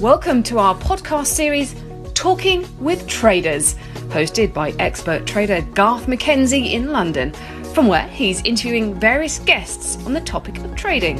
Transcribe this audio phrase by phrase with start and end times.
[0.00, 1.74] Welcome to our podcast series,
[2.14, 3.74] Talking with Traders,
[4.08, 7.34] hosted by expert trader Garth McKenzie in London,
[7.74, 11.18] from where he's interviewing various guests on the topic of trading.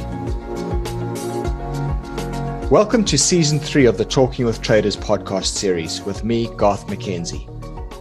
[2.71, 7.50] Welcome to season three of the Talking with Traders podcast series with me, Garth McKenzie.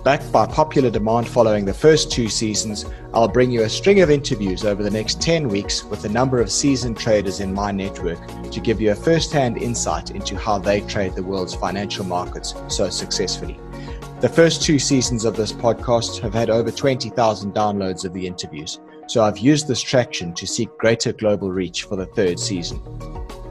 [0.02, 4.10] Backed by popular demand following the first two seasons, I'll bring you a string of
[4.10, 8.18] interviews over the next 10 weeks with a number of seasoned traders in my network
[8.50, 12.55] to give you a first hand insight into how they trade the world's financial markets
[12.68, 13.60] so successfully.
[14.20, 18.80] The first two seasons of this podcast have had over 20,000 downloads of the interviews,
[19.06, 22.80] so I've used this traction to seek greater global reach for the third season.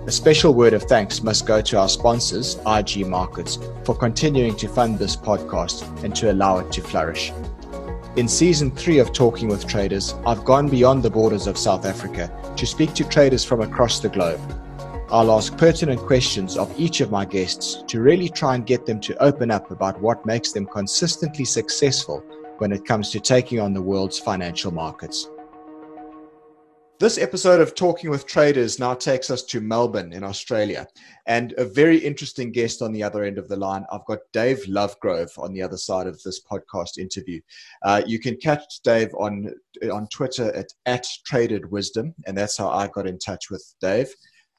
[0.09, 4.67] A special word of thanks must go to our sponsors, IG Markets, for continuing to
[4.67, 7.31] fund this podcast and to allow it to flourish.
[8.15, 12.31] In season three of Talking with Traders, I've gone beyond the borders of South Africa
[12.57, 14.41] to speak to traders from across the globe.
[15.11, 18.99] I'll ask pertinent questions of each of my guests to really try and get them
[19.01, 22.23] to open up about what makes them consistently successful
[22.57, 25.29] when it comes to taking on the world's financial markets.
[26.99, 30.85] This episode of Talking with Traders now takes us to Melbourne in Australia.
[31.27, 33.85] And a very interesting guest on the other end of the line.
[33.89, 37.39] I've got Dave Lovegrove on the other side of this podcast interview.
[37.85, 39.49] Uh, you can catch Dave on,
[39.89, 44.13] on Twitter at, at Traded Wisdom, and that's how I got in touch with Dave.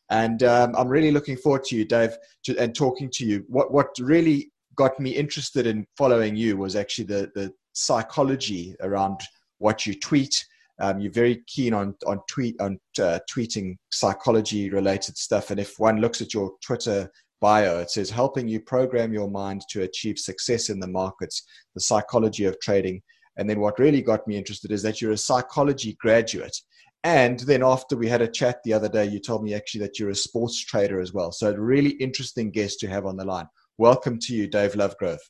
[0.08, 3.44] And um, I'm really looking forward to you, Dave, to, and talking to you.
[3.48, 9.20] What, what really got me interested in following you was actually the, the psychology around
[9.58, 10.42] what you tweet
[10.80, 15.78] um, you're very keen on on tweet on uh, tweeting psychology related stuff, and if
[15.78, 20.18] one looks at your Twitter bio, it says helping you program your mind to achieve
[20.18, 21.42] success in the markets,
[21.74, 23.02] the psychology of trading.
[23.36, 26.56] And then what really got me interested is that you're a psychology graduate.
[27.04, 29.98] And then after we had a chat the other day, you told me actually that
[29.98, 31.32] you're a sports trader as well.
[31.32, 33.46] So a really interesting guest to have on the line.
[33.78, 35.20] Welcome to you, Dave Lovegrove.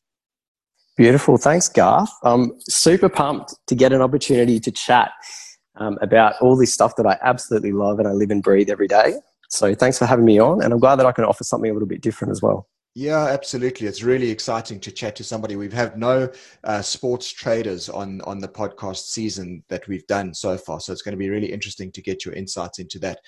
[1.00, 1.38] Beautiful.
[1.38, 2.12] Thanks, Garth.
[2.24, 5.10] I'm super pumped to get an opportunity to chat
[5.76, 8.86] um, about all this stuff that I absolutely love and I live and breathe every
[8.86, 9.14] day.
[9.48, 10.62] So thanks for having me on.
[10.62, 12.68] And I'm glad that I can offer something a little bit different as well.
[12.94, 13.86] Yeah, absolutely.
[13.86, 15.56] It's really exciting to chat to somebody.
[15.56, 16.28] We've had no
[16.64, 21.00] uh, sports traders on on the podcast season that we've done so far, so it's
[21.00, 23.20] going to be really interesting to get your insights into that.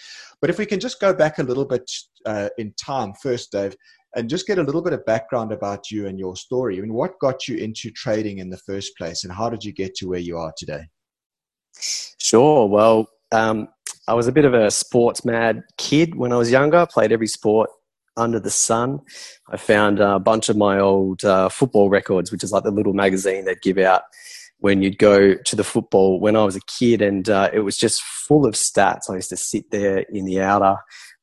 [0.42, 1.90] But if we can just go back a little bit
[2.26, 3.76] uh, in time first, Dave,
[4.14, 6.78] and just get a little bit of background about you and your story.
[6.78, 9.72] I mean, what got you into trading in the first place, and how did you
[9.72, 10.84] get to where you are today?
[12.18, 12.68] Sure.
[12.68, 13.68] Well, um,
[14.06, 16.78] I was a bit of a sports mad kid when I was younger.
[16.78, 17.70] I Played every sport
[18.16, 19.00] under the sun.
[19.50, 22.92] I found a bunch of my old uh, football records, which is like the little
[22.92, 24.02] magazine they'd give out
[24.58, 27.76] when you'd go to the football when I was a kid, and uh, it was
[27.76, 29.10] just full of stats.
[29.10, 30.76] I used to sit there in the outer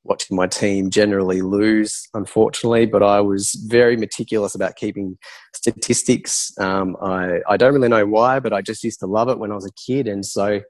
[0.10, 5.18] watching my team generally lose, unfortunately, but I was very meticulous about keeping
[5.54, 6.52] statistics.
[6.60, 9.52] Um, I, I don't really know why, but I just used to love it when
[9.52, 10.08] I was a kid.
[10.08, 10.62] And so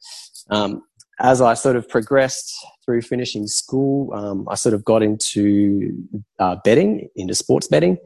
[0.52, 0.82] um,
[1.20, 2.54] as I sort of progressed
[2.86, 5.92] through finishing school, um, I sort of got into
[6.40, 7.98] uh, betting, into sports betting.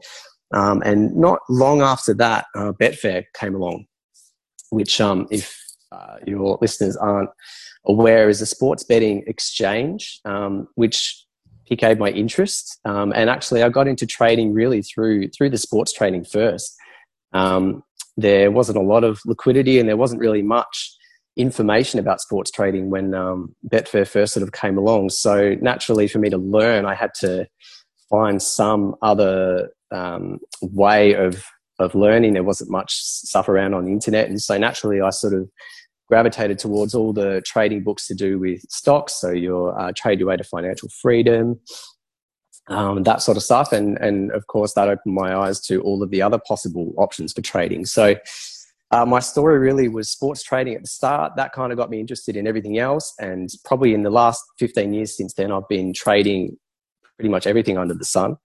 [0.52, 3.86] Um, and not long after that, uh, Betfair came along,
[4.70, 5.58] which, um, if
[5.90, 7.30] uh, your listeners aren't
[7.86, 11.23] aware is a sports betting exchange, um, which
[11.66, 12.78] piqued my interest.
[12.84, 16.74] Um, and actually, I got into trading really through through the sports trading first.
[17.32, 17.82] Um,
[18.16, 20.96] there wasn't a lot of liquidity, and there wasn't really much
[21.36, 25.10] information about sports trading when um, Betfair first sort of came along.
[25.10, 27.46] So naturally, for me to learn, I had to
[28.08, 31.44] find some other um, way of
[31.80, 32.34] of learning.
[32.34, 35.48] There wasn't much stuff around on the internet, and so naturally, I sort of
[36.08, 39.20] gravitated towards all the trading books to do with stocks.
[39.20, 41.58] So your uh, Trade Your Way to Financial Freedom,
[42.68, 43.72] um, that sort of stuff.
[43.72, 47.32] And, and of course, that opened my eyes to all of the other possible options
[47.32, 47.86] for trading.
[47.86, 48.16] So
[48.90, 51.36] uh, my story really was sports trading at the start.
[51.36, 53.12] That kind of got me interested in everything else.
[53.18, 56.56] And probably in the last 15 years since then, I've been trading
[57.16, 58.36] pretty much everything under the sun.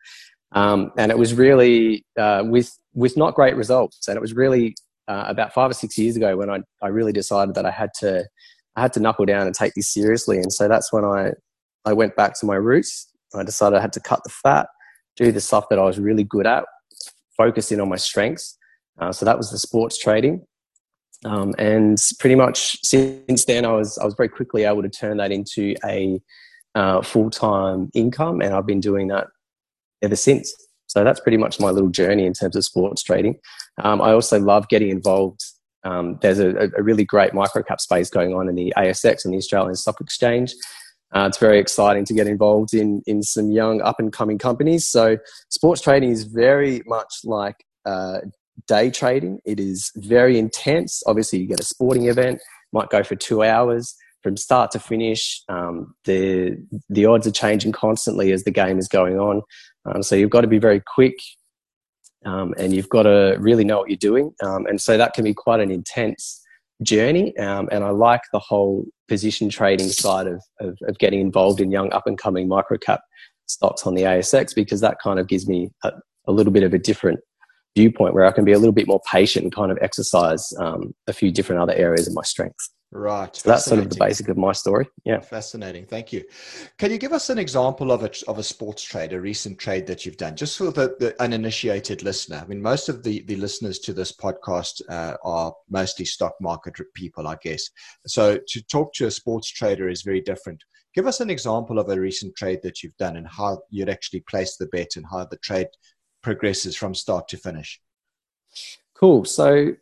[0.53, 4.07] Um, and it was really uh, with with not great results.
[4.07, 4.75] And it was really
[5.09, 7.89] uh, about five or six years ago when I, I really decided that I had
[7.99, 8.25] to
[8.75, 10.37] I had to knuckle down and take this seriously.
[10.37, 11.31] And so that's when I
[11.83, 13.11] I went back to my roots.
[13.35, 14.67] I decided I had to cut the fat,
[15.15, 16.63] do the stuff that I was really good at,
[17.35, 18.57] focus in on my strengths.
[18.99, 20.45] Uh, so that was the sports trading.
[21.25, 25.17] Um, and pretty much since then, I was I was very quickly able to turn
[25.17, 26.21] that into a
[26.75, 29.27] uh, full time income, and I've been doing that
[30.01, 30.53] ever since.
[30.87, 33.39] So that's pretty much my little journey in terms of sports trading.
[33.79, 35.41] Um, I also love getting involved.
[35.83, 39.37] Um, there's a, a, really great microcap space going on in the ASX and the
[39.37, 40.53] Australian Stock Exchange.
[41.15, 44.87] Uh, it's very exciting to get involved in in some young up and coming companies.
[44.87, 45.17] So
[45.49, 48.19] sports trading is very much like uh,
[48.67, 49.39] day trading.
[49.45, 51.01] It is very intense.
[51.07, 52.41] Obviously, you get a sporting event,
[52.73, 55.41] might go for two hours from start to finish.
[55.49, 56.57] Um, the
[56.89, 59.41] the odds are changing constantly as the game is going on.
[59.85, 61.15] Um, so you've got to be very quick,
[62.25, 64.33] um, and you've got to really know what you're doing.
[64.43, 66.41] Um, and so that can be quite an intense
[66.83, 67.35] journey.
[67.37, 71.71] Um, and I like the whole position trading side of, of, of getting involved in
[71.71, 73.01] young up and coming micro cap
[73.47, 75.91] stocks on the ASX because that kind of gives me a,
[76.27, 77.19] a, little bit of a different
[77.75, 80.93] viewpoint where I can be a little bit more patient and kind of exercise um,
[81.07, 82.69] a few different other areas of my strengths.
[82.91, 83.35] Right.
[83.35, 84.87] So that's sort of the basic of my story.
[85.05, 85.19] Yeah.
[85.19, 85.85] Fascinating.
[85.85, 86.23] Thank you.
[86.79, 89.85] Can you give us an example of a, of a sports trade, a recent trade
[89.85, 92.41] that you've done, just for the, the uninitiated listener?
[92.43, 96.73] I mean, most of the, the listeners to this podcast uh, are mostly stock market
[96.95, 97.69] people, I guess.
[98.07, 100.63] So to talk to a sports trader is very different.
[100.95, 104.21] Give us an example of a recent trade that you've done and how you'd actually
[104.21, 105.67] place the bet and how the trade
[106.23, 107.79] progresses from start to finish.
[108.95, 109.25] Cool.
[109.25, 109.73] So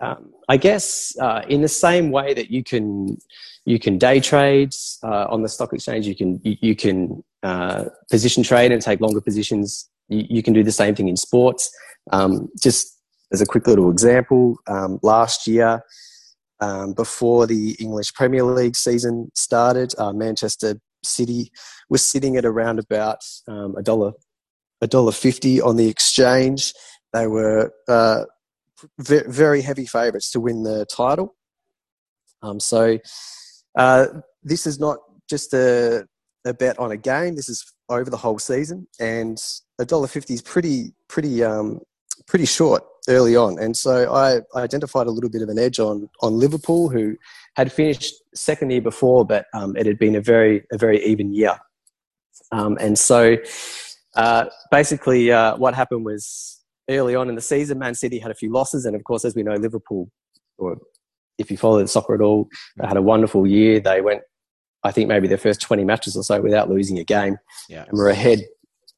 [0.00, 3.18] um, I guess uh, in the same way that you can
[3.64, 7.84] you can day trade uh, on the stock exchange, you can you, you can uh,
[8.10, 9.88] position trade and take longer positions.
[10.08, 11.70] You, you, can do the same thing in sports.
[12.12, 12.98] Um, just
[13.32, 15.82] as a quick little example, um, last year.
[16.60, 21.50] Um, before the English Premier League season started, uh, Manchester City
[21.90, 23.18] was sitting at around about
[23.48, 24.12] um, a dollar
[24.80, 26.72] a dollar fifty on the exchange.
[27.12, 28.24] They were uh,
[28.98, 31.34] very heavy favourites to win the title.
[32.42, 32.98] Um, so
[33.76, 34.06] uh,
[34.42, 34.98] this is not
[35.28, 36.06] just a,
[36.44, 37.36] a, bet on a game.
[37.36, 39.38] This is over the whole season, and
[39.78, 41.80] a dollar fifty is pretty pretty um,
[42.26, 43.58] pretty short early on.
[43.58, 47.16] And so I, I, identified a little bit of an edge on on Liverpool, who
[47.56, 51.32] had finished second year before, but um, it had been a very a very even
[51.32, 51.56] year.
[52.52, 53.36] Um, and so
[54.16, 58.34] uh, basically, uh, what happened was early on in the season, Man City had a
[58.34, 60.10] few losses, and of course, as we know, Liverpool,
[60.58, 60.78] or
[61.38, 63.80] if you follow the soccer at all, they had a wonderful year.
[63.80, 64.22] They went,
[64.82, 67.38] I think, maybe their first 20 matches or so without losing a game,
[67.68, 67.84] yeah.
[67.88, 68.40] and were ahead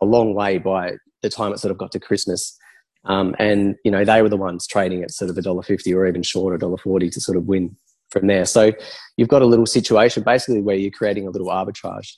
[0.02, 2.56] a long way by the time it sort of got to Christmas.
[3.04, 5.94] Um, and you know they were the ones trading at sort of a dollar fifty
[5.94, 7.76] or even shorter, a dollar forty to sort of win
[8.10, 8.44] from there.
[8.44, 8.72] So
[9.16, 12.14] you've got a little situation basically where you're creating a little arbitrage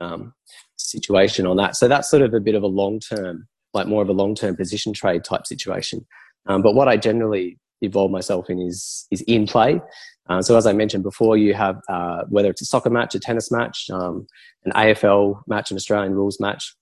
[0.00, 0.32] um,
[0.76, 1.76] situation on that.
[1.76, 4.34] So that's sort of a bit of a long term like more of a long
[4.34, 6.06] term position trade type situation.
[6.46, 9.80] Um, but what I generally involve myself in is is in play.
[10.28, 13.20] Uh, so as I mentioned before, you have uh, whether it's a soccer match, a
[13.20, 14.26] tennis match, um,
[14.64, 16.74] an AFL match, an Australian rules match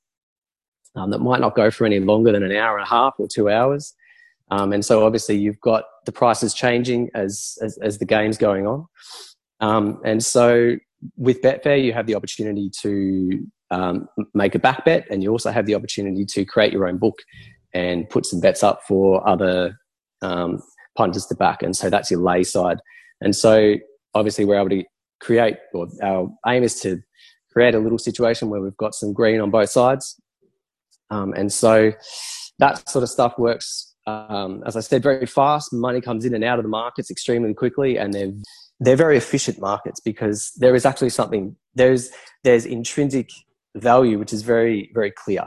[0.95, 3.27] um, that might not go for any longer than an hour and a half or
[3.27, 3.95] two hours.
[4.51, 8.67] Um, and so obviously you've got the prices changing as as, as the game's going
[8.67, 8.87] on.
[9.61, 10.77] Um, and so
[11.17, 15.51] with Betfair, you have the opportunity to um, make a back bet, and you also
[15.51, 17.19] have the opportunity to create your own book
[17.73, 19.79] and put some bets up for other
[20.23, 20.61] um,
[20.97, 21.63] punters to back.
[21.63, 22.79] And so that's your lay side.
[23.21, 23.75] And so
[24.15, 24.85] obviously we're able to
[25.21, 27.01] create, or our aim is to
[27.53, 30.21] create a little situation where we've got some green on both sides.
[31.11, 31.93] Um, and so
[32.59, 35.73] that sort of stuff works, um, as I said, very fast.
[35.73, 38.33] Money comes in and out of the markets extremely quickly, and they're
[38.83, 42.11] they're very efficient markets because there is actually something there's
[42.45, 43.29] there's intrinsic
[43.77, 45.45] value which is very very clear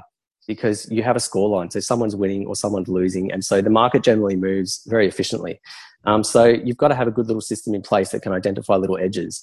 [0.48, 3.70] because you have a score line so someone's winning or someone's losing and so the
[3.70, 5.60] market generally moves very efficiently.
[6.06, 8.76] Um, so you've got to have a good little system in place that can identify
[8.76, 9.42] little edges.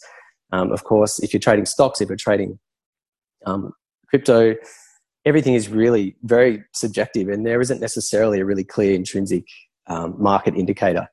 [0.52, 2.58] Um, of course if you're trading stocks if you're trading
[3.46, 3.72] um,
[4.08, 4.56] crypto
[5.24, 9.44] everything is really very subjective and there isn't necessarily a really clear intrinsic
[9.86, 11.08] um, market indicator.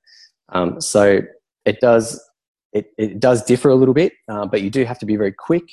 [0.50, 1.22] Um, so
[1.66, 2.22] it does
[2.74, 5.32] it, it does differ a little bit, uh, but you do have to be very
[5.32, 5.64] quick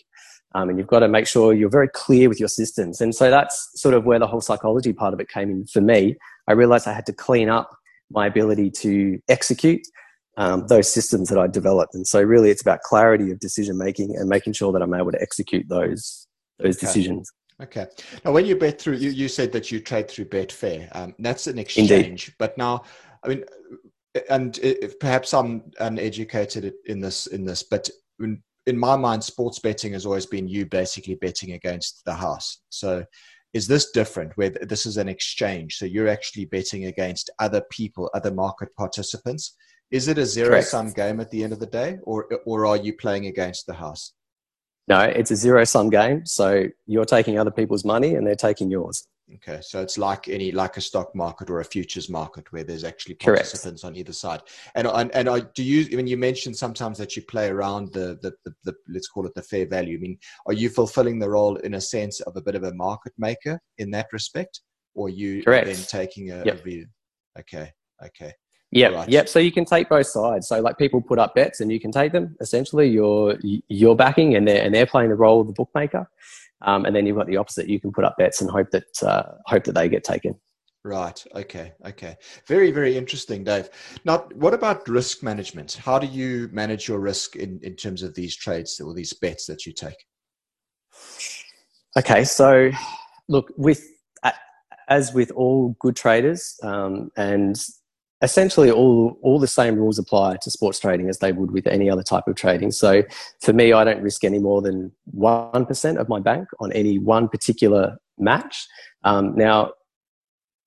[0.54, 3.00] um, and you've got to make sure you're very clear with your systems.
[3.00, 5.80] And so that's sort of where the whole psychology part of it came in for
[5.80, 6.16] me.
[6.48, 7.76] I realized I had to clean up
[8.10, 9.82] my ability to execute
[10.36, 11.94] um, those systems that I developed.
[11.94, 15.12] And so really it's about clarity of decision making and making sure that I'm able
[15.12, 16.26] to execute those,
[16.58, 16.86] those okay.
[16.86, 17.30] decisions.
[17.62, 17.86] Okay.
[18.24, 20.88] Now, when you bet through, you, you said that you trade through Betfair.
[20.92, 21.92] Um, that's an exchange.
[21.92, 22.34] Indeed.
[22.38, 22.82] But now,
[23.22, 23.44] I mean,
[24.28, 24.58] and
[25.00, 27.88] perhaps I'm uneducated in this in this, but
[28.66, 32.60] in, my mind, sports betting has always been you basically betting against the house.
[32.70, 33.04] So,
[33.52, 34.32] is this different?
[34.36, 39.56] Where this is an exchange, so you're actually betting against other people, other market participants.
[39.90, 42.76] Is it a zero sum game at the end of the day, or or are
[42.76, 44.12] you playing against the house?
[44.86, 46.26] No, it's a zero sum game.
[46.26, 49.06] So you're taking other people's money and they're taking yours.
[49.36, 52.84] Okay, so it's like any like a stock market or a futures market where there's
[52.84, 53.92] actually participants Correct.
[53.92, 54.40] on either side.
[54.76, 57.92] And and and I, do you I mean, you mentioned sometimes that you play around
[57.92, 59.96] the, the the, the let's call it the fair value.
[59.96, 62.74] I mean, are you fulfilling the role in a sense of a bit of a
[62.74, 64.60] market maker in that respect,
[64.94, 65.66] or you Correct.
[65.66, 66.60] then taking a, yep.
[66.60, 66.86] a view?
[67.38, 67.72] Okay,
[68.04, 68.32] okay.
[68.70, 69.08] Yeah, right.
[69.08, 69.28] yep.
[69.28, 70.48] So you can take both sides.
[70.48, 72.36] So like people put up bets and you can take them.
[72.40, 76.08] Essentially, you're you're backing and they're and they're playing the role of the bookmaker.
[76.64, 77.68] Um, and then you've got the opposite.
[77.68, 80.34] You can put up bets and hope that uh, hope that they get taken.
[80.84, 81.24] Right.
[81.34, 81.72] Okay.
[81.86, 82.16] Okay.
[82.46, 83.70] Very, very interesting, Dave.
[84.04, 85.72] Now, what about risk management?
[85.82, 89.46] How do you manage your risk in, in terms of these trades or these bets
[89.46, 89.96] that you take?
[91.96, 92.24] Okay.
[92.24, 92.70] So,
[93.28, 93.82] look, with
[94.88, 97.56] as with all good traders, um, and
[98.24, 101.88] essentially all all the same rules apply to sports trading as they would with any
[101.90, 102.70] other type of trading.
[102.72, 103.02] So
[103.40, 106.98] for me, I don't risk any more than one percent of my bank on any
[106.98, 108.66] one particular match.
[109.04, 109.72] Um, now,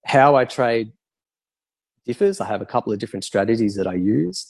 [0.05, 0.93] how I trade
[2.05, 2.39] differs.
[2.39, 4.47] I have a couple of different strategies that I use.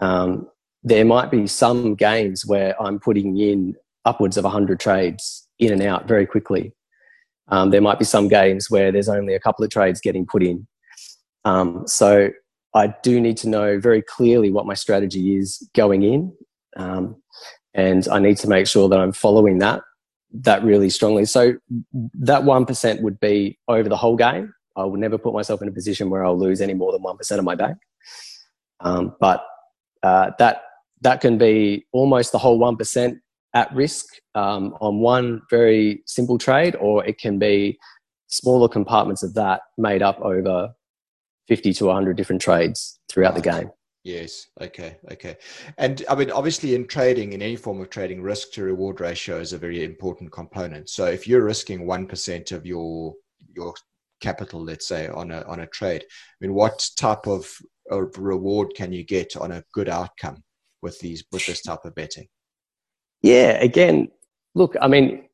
[0.00, 0.48] Um,
[0.82, 5.82] there might be some games where I'm putting in upwards of 100 trades in and
[5.82, 6.72] out very quickly.
[7.48, 10.42] Um, there might be some games where there's only a couple of trades getting put
[10.42, 10.66] in
[11.44, 12.30] um, so
[12.74, 16.32] I do need to know very clearly what my strategy is going in,
[16.76, 17.16] um,
[17.74, 19.82] and I need to make sure that I'm following that
[20.32, 21.24] that really strongly.
[21.24, 21.54] So
[22.14, 24.52] that one percent would be over the whole game.
[24.76, 27.16] I would never put myself in a position where I'll lose any more than one
[27.16, 27.78] percent of my bank.
[28.80, 29.44] Um, but
[30.02, 30.62] uh, that
[31.00, 33.18] that can be almost the whole one percent
[33.54, 37.78] at risk um, on one very simple trade, or it can be
[38.26, 40.70] smaller compartments of that made up over
[41.48, 43.42] 50 to 100 different trades throughout right.
[43.42, 43.70] the game.
[44.04, 44.46] Yes.
[44.60, 44.96] Okay.
[45.12, 45.36] Okay.
[45.76, 49.38] And I mean, obviously, in trading, in any form of trading, risk to reward ratio
[49.38, 50.88] is a very important component.
[50.88, 53.14] So, if you're risking one percent of your
[53.54, 53.74] your
[54.20, 57.50] capital, let's say, on a on a trade, I mean, what type of,
[57.90, 60.42] of reward can you get on a good outcome
[60.80, 62.28] with these with this type of betting?
[63.20, 63.60] Yeah.
[63.60, 64.08] Again,
[64.54, 64.74] look.
[64.80, 65.27] I mean,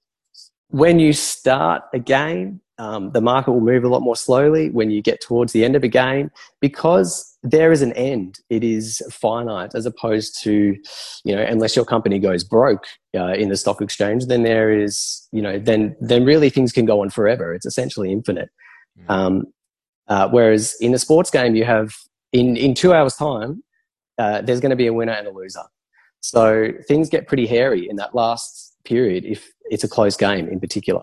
[0.69, 4.91] when you start a game, um, the market will move a lot more slowly when
[4.91, 6.31] you get towards the end of a game
[6.61, 8.41] because there is an end.
[8.51, 10.77] It is finite as opposed to,
[11.25, 15.29] you know, unless your company goes broke uh, in the stock exchange, then there is,
[15.31, 17.55] you know, then then really things can go on forever.
[17.55, 18.51] It's essentially infinite.
[18.99, 19.11] Mm.
[19.11, 19.45] Um,
[20.09, 21.95] uh, whereas in a sports game, you have
[22.33, 23.63] in in two hours' time,
[24.19, 25.63] uh, there's going to be a winner and a loser.
[26.21, 30.61] So things get pretty hairy in that last period if it's a close game in
[30.61, 31.03] particular.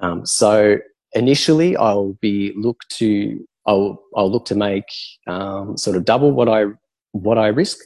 [0.00, 0.78] Um, so
[1.12, 4.84] initially, I'll be look to I'll I'll look to make
[5.26, 6.66] um, sort of double what I
[7.12, 7.78] what I risk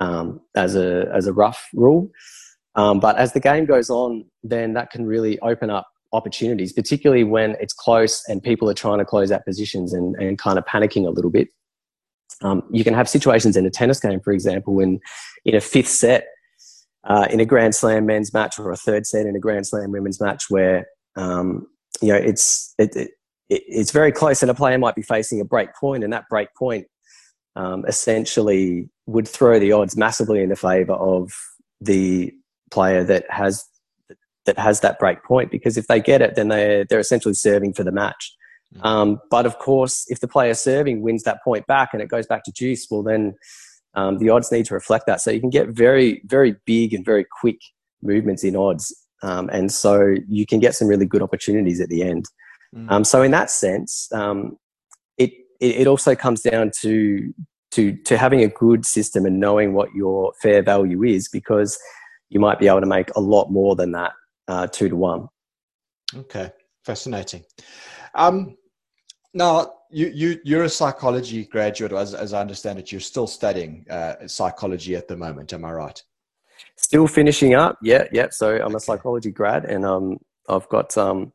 [0.00, 2.10] um, as a as a rough rule.
[2.74, 7.24] Um, but as the game goes on, then that can really open up opportunities, particularly
[7.24, 10.64] when it's close and people are trying to close out positions and, and kind of
[10.64, 11.48] panicking a little bit.
[12.40, 15.00] Um, you can have situations in a tennis game, for example, when
[15.44, 16.28] in a fifth set
[17.04, 19.92] uh, in a Grand Slam men's match or a third set in a Grand Slam
[19.92, 20.86] women's match where
[21.16, 21.66] um,
[22.00, 23.10] you know, it's it, it,
[23.48, 26.48] it's very close, and a player might be facing a break point, and that break
[26.56, 26.86] point
[27.56, 31.32] um, essentially would throw the odds massively in the favour of
[31.80, 32.32] the
[32.70, 33.64] player that has
[34.46, 37.72] that has that break point because if they get it, then they they're essentially serving
[37.72, 38.34] for the match.
[38.76, 38.84] Mm.
[38.84, 42.26] Um, but of course, if the player serving wins that point back and it goes
[42.26, 43.34] back to deuce, well then
[43.94, 45.20] um, the odds need to reflect that.
[45.20, 47.58] So you can get very very big and very quick
[48.02, 52.02] movements in odds um, and so you can get some really good opportunities at the
[52.02, 52.26] end.
[52.74, 52.90] Mm.
[52.90, 54.56] Um, so in that sense, um,
[55.16, 57.32] it, it, it also comes down to
[57.70, 61.78] to to having a good system and knowing what your fair value is because
[62.30, 64.12] you might be able to make a lot more than that
[64.46, 65.28] uh, two to one.
[66.14, 66.50] Okay,
[66.84, 67.44] fascinating.
[68.14, 68.56] Um,
[69.38, 72.92] now you you you're a psychology graduate, as as I understand it.
[72.92, 75.52] You're still studying uh, psychology at the moment.
[75.52, 76.02] Am I right?
[76.76, 77.78] Still finishing up.
[77.82, 78.26] Yeah, yeah.
[78.30, 80.18] So I'm a psychology grad, and um,
[80.48, 81.32] I've got um,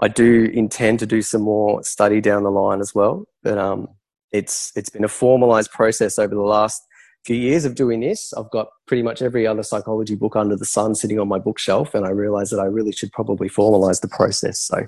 [0.00, 3.24] I do intend to do some more study down the line as well.
[3.42, 3.88] But um,
[4.30, 6.82] it's it's been a formalized process over the last
[7.24, 8.32] few years of doing this.
[8.32, 11.94] I've got pretty much every other psychology book under the sun sitting on my bookshelf,
[11.94, 14.60] and I realized that I really should probably formalize the process.
[14.60, 14.86] So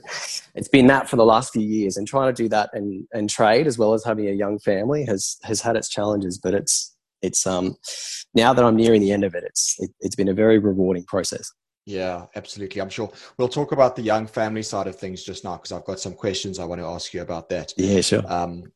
[0.55, 3.29] it's been that for the last few years, and trying to do that and and
[3.29, 6.97] trade as well as having a young family has has had its challenges, but it's
[7.23, 7.77] it's um
[8.35, 11.05] now that I'm nearing the end of it, it's it, it's been a very rewarding
[11.05, 11.51] process.
[11.87, 12.81] Yeah, absolutely.
[12.81, 15.85] I'm sure we'll talk about the young family side of things just now because I've
[15.85, 17.73] got some questions I want to ask you about that.
[17.77, 18.23] Yeah, sure.
[18.31, 18.71] Um,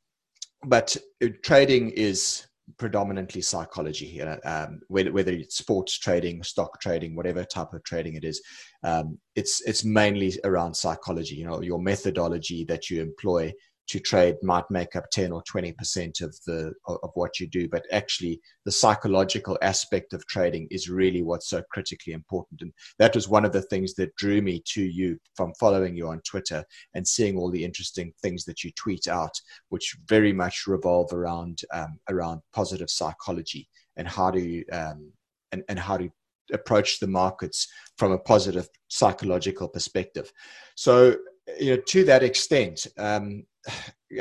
[0.65, 0.97] but
[1.43, 2.47] trading is
[2.79, 4.17] predominantly psychology.
[4.19, 8.43] Know, um, whether, whether it's sports trading, stock trading, whatever type of trading it is,
[8.83, 11.37] um, it's it's mainly around psychology.
[11.37, 13.53] You know, your methodology that you employ
[13.89, 17.69] to trade might make up 10 or 20% of the of what you do.
[17.69, 22.63] But actually the psychological aspect of trading is really what's so critically important.
[22.63, 26.09] And that was one of the things that drew me to you from following you
[26.09, 26.65] on Twitter
[26.95, 29.39] and seeing all the interesting things that you tweet out
[29.69, 35.13] which very much revolve around um, around positive psychology and how to um,
[35.53, 36.11] and, and how to
[36.53, 40.33] approach the markets from a positive psychological perspective.
[40.75, 41.17] So
[41.59, 43.45] you know to that extent um,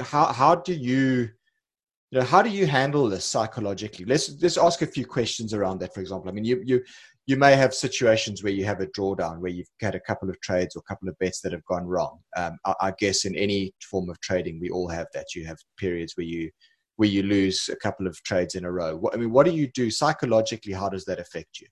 [0.02, 1.30] how how do you
[2.12, 4.06] you know how do you handle this psychologically?
[4.06, 6.30] Let's let's ask a few questions around that for example.
[6.30, 6.84] I mean you you
[7.26, 10.40] you may have situations where you have a drawdown where you've had a couple of
[10.42, 12.20] trades or a couple of bets that have gone wrong.
[12.36, 15.34] Um, I, I, guess in any form of trading we all have that.
[15.34, 16.52] You have periods where you
[16.98, 18.96] where you lose a couple of trades in a row.
[18.96, 20.74] What, i mean what do you do psychologically?
[20.74, 21.68] How does that affect you?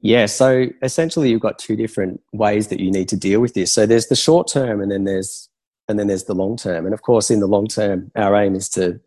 [0.00, 3.72] Yeah, so essentially you've got two different ways that you need to deal with this.
[3.72, 5.48] So there's the short term and then there's
[5.88, 6.84] and then there's the long term.
[6.84, 9.00] And of course, in the long term, our aim is to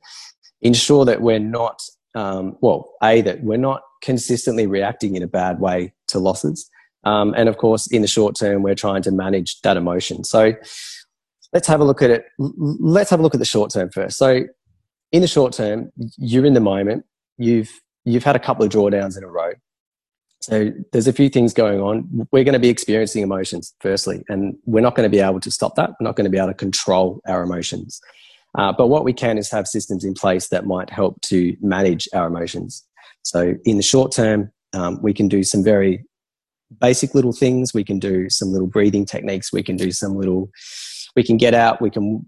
[0.61, 1.81] ensure that we're not,
[2.15, 6.69] um, well, A, that we're not consistently reacting in a bad way to losses.
[7.03, 10.23] Um, and of course, in the short term, we're trying to manage that emotion.
[10.23, 10.53] So
[11.53, 12.25] let's have a look at it.
[12.37, 14.17] Let's have a look at the short term first.
[14.17, 14.43] So
[15.11, 17.05] in the short term, you're in the moment.
[17.37, 17.71] You've
[18.05, 19.51] you've had a couple of drawdowns in a row.
[20.49, 22.27] So there's a few things going on.
[22.31, 25.51] We're going to be experiencing emotions, firstly, and we're not going to be able to
[25.51, 25.91] stop that.
[25.91, 28.01] We're not going to be able to control our emotions.
[28.57, 32.09] Uh, but what we can is have systems in place that might help to manage
[32.15, 32.83] our emotions.
[33.21, 36.03] So in the short term, um, we can do some very
[36.81, 37.71] basic little things.
[37.71, 39.53] We can do some little breathing techniques.
[39.53, 40.49] We can do some little.
[41.15, 41.79] We can get out.
[41.79, 42.27] We can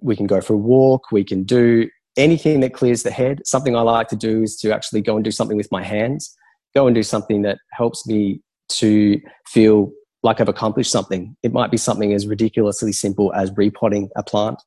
[0.00, 1.12] we can go for a walk.
[1.12, 3.42] We can do anything that clears the head.
[3.44, 6.34] Something I like to do is to actually go and do something with my hands
[6.74, 11.36] go and do something that helps me to feel like I've accomplished something.
[11.42, 14.62] It might be something as ridiculously simple as repotting a plant,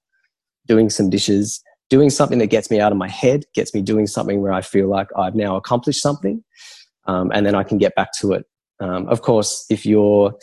[0.68, 4.08] doing some dishes, doing something that gets me out of my head, gets me doing
[4.08, 6.44] something where I feel like I've now accomplished something,
[7.06, 8.46] um, and then I can get back to it.
[8.80, 10.34] Um, of course, if you're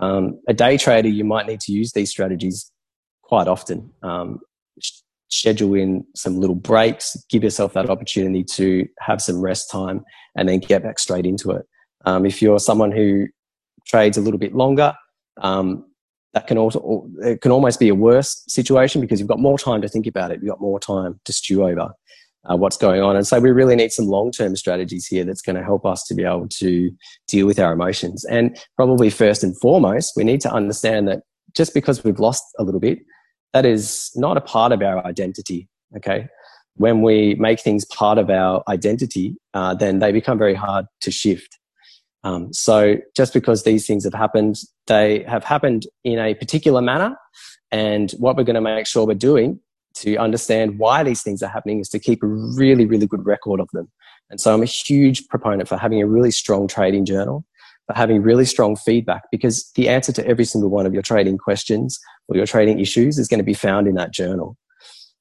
[0.00, 2.70] um, a day trader, you might need to use these strategies
[3.22, 3.90] quite often.
[5.28, 10.04] Schedule in some little breaks, give yourself that opportunity to have some rest time,
[10.36, 11.66] and then get back straight into it.
[12.04, 13.26] Um, if you're someone who
[13.86, 14.94] trades a little bit longer,
[15.42, 15.84] um,
[16.32, 19.80] that can also it can almost be a worse situation because you've got more time
[19.82, 20.40] to think about it.
[20.42, 21.90] You've got more time to stew over
[22.48, 25.56] uh, what's going on, and so we really need some long-term strategies here that's going
[25.56, 26.90] to help us to be able to
[27.26, 28.24] deal with our emotions.
[28.26, 31.22] And probably first and foremost, we need to understand that
[31.56, 32.98] just because we've lost a little bit
[33.56, 35.66] that is not a part of our identity.
[35.96, 36.28] Okay.
[36.74, 41.10] When we make things part of our identity, uh, then they become very hard to
[41.10, 41.58] shift.
[42.22, 44.56] Um, so just because these things have happened,
[44.88, 47.16] they have happened in a particular manner.
[47.72, 49.58] And what we're going to make sure we're doing
[50.02, 53.58] to understand why these things are happening is to keep a really, really good record
[53.58, 53.90] of them.
[54.28, 57.46] And so I'm a huge proponent for having a really strong trading journal
[57.94, 61.98] having really strong feedback because the answer to every single one of your trading questions
[62.28, 64.56] or your trading issues is going to be found in that journal.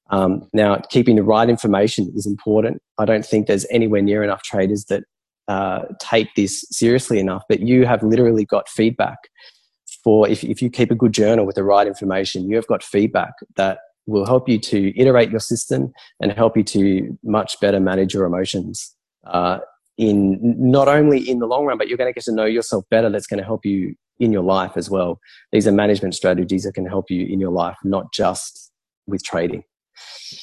[0.10, 2.82] Um, now, keeping the right information is important.
[2.97, 5.04] I don't think there's anywhere near enough traders that
[5.47, 9.17] uh, take this seriously enough, but you have literally got feedback
[10.04, 12.84] for if, if you keep a good journal with the right information, you have got
[12.84, 17.80] feedback that will help you to iterate your system and help you to much better
[17.80, 18.95] manage your emotions.
[19.25, 19.60] Uh,
[19.97, 22.84] in not only in the long run, but you're going to get to know yourself
[22.89, 23.10] better.
[23.10, 25.19] That's going to help you in your life as well.
[25.51, 28.71] These are management strategies that can help you in your life, not just
[29.08, 29.63] with trading.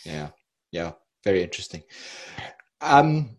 [0.04, 0.28] Yeah,
[0.70, 0.92] yeah,
[1.24, 1.82] very interesting.
[2.80, 3.30] Um,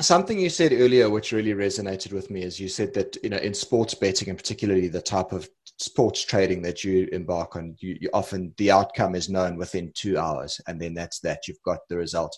[0.00, 3.38] something you said earlier, which really resonated with me, is you said that you know
[3.38, 7.96] in sports betting, and particularly the type of sports trading that you embark on, you,
[8.00, 11.48] you often the outcome is known within two hours, and then that's that.
[11.48, 12.36] You've got the result,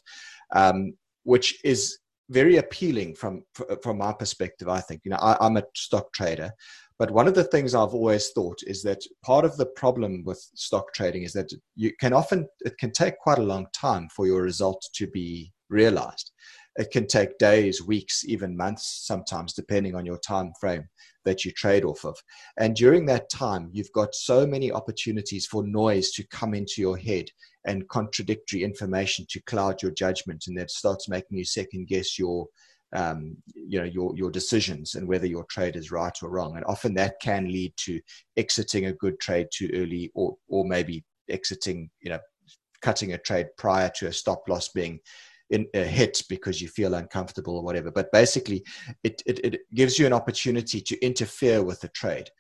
[0.55, 0.95] um,
[1.25, 1.99] which is
[2.31, 3.43] very appealing from
[3.83, 4.69] from my perspective.
[4.69, 6.53] I think you know I, I'm a stock trader,
[6.99, 10.39] but one of the things I've always thought is that part of the problem with
[10.55, 14.27] stock trading is that you can often it can take quite a long time for
[14.27, 16.31] your result to be realized.
[16.77, 20.89] It can take days, weeks, even months sometimes, depending on your time frame
[21.25, 22.17] that you trade off of.
[22.59, 26.97] And during that time, you've got so many opportunities for noise to come into your
[26.97, 27.27] head
[27.65, 32.47] and contradictory information to cloud your judgment, and that starts making you second guess your
[32.93, 36.57] um, you know your your decisions and whether your trade is right or wrong.
[36.57, 38.01] And often that can lead to
[38.37, 42.19] exiting a good trade too early, or or maybe exiting you know
[42.81, 45.01] cutting a trade prior to a stop loss being
[45.51, 47.91] in a hit because you feel uncomfortable or whatever.
[47.91, 48.65] But basically,
[49.03, 52.31] it, it, it gives you an opportunity to interfere with the trade.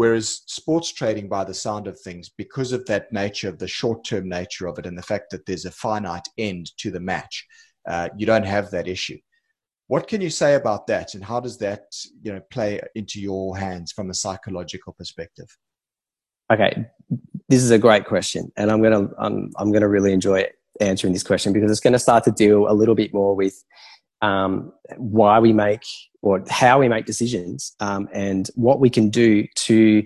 [0.00, 4.02] Whereas sports trading, by the sound of things, because of that nature of the short
[4.02, 7.46] term nature of it and the fact that there's a finite end to the match,
[7.86, 9.18] uh, you don't have that issue.
[9.88, 11.82] What can you say about that, and how does that
[12.22, 15.54] you know play into your hands from a psychological perspective?
[16.50, 16.86] Okay,
[17.50, 20.46] this is a great question, and I'm gonna I'm, I'm gonna really enjoy
[20.80, 23.62] answering this question because it's going to start to deal a little bit more with
[24.22, 25.84] um, why we make
[26.22, 30.02] or how we make decisions um, and what we can do to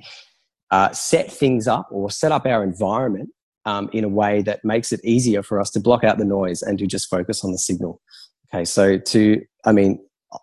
[0.71, 3.31] uh, set things up or set up our environment
[3.65, 6.63] um, in a way that makes it easier for us to block out the noise
[6.63, 8.01] and to just focus on the signal.
[8.53, 9.99] Okay, so to, I mean,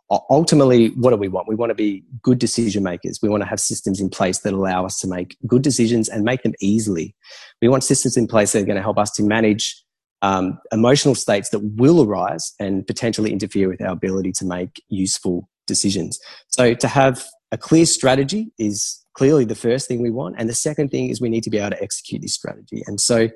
[0.10, 1.47] ultimately, what do we want?
[1.47, 3.19] We want to be good decision makers.
[3.21, 6.23] We want to have systems in place that allow us to make good decisions and
[6.23, 7.15] make them easily.
[7.62, 9.84] We want systems in place that are going to help us to manage
[10.21, 15.49] um, emotional states that will arise and potentially interfere with our ability to make useful
[15.67, 16.19] decisions.
[16.47, 20.36] So to have a clear strategy is clearly the first thing we want.
[20.38, 22.82] And the second thing is we need to be able to execute this strategy.
[22.88, 23.28] And so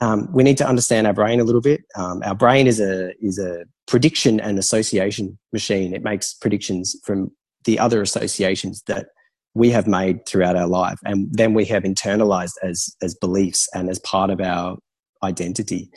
[0.00, 1.82] um, we need to understand our brain a little bit.
[1.96, 5.94] Um, our brain is a is a prediction and association machine.
[5.94, 7.30] It makes predictions from
[7.64, 9.08] the other associations that
[9.54, 13.90] we have made throughout our life, and then we have internalized as as beliefs and
[13.90, 14.78] as part of our
[15.22, 15.90] identity.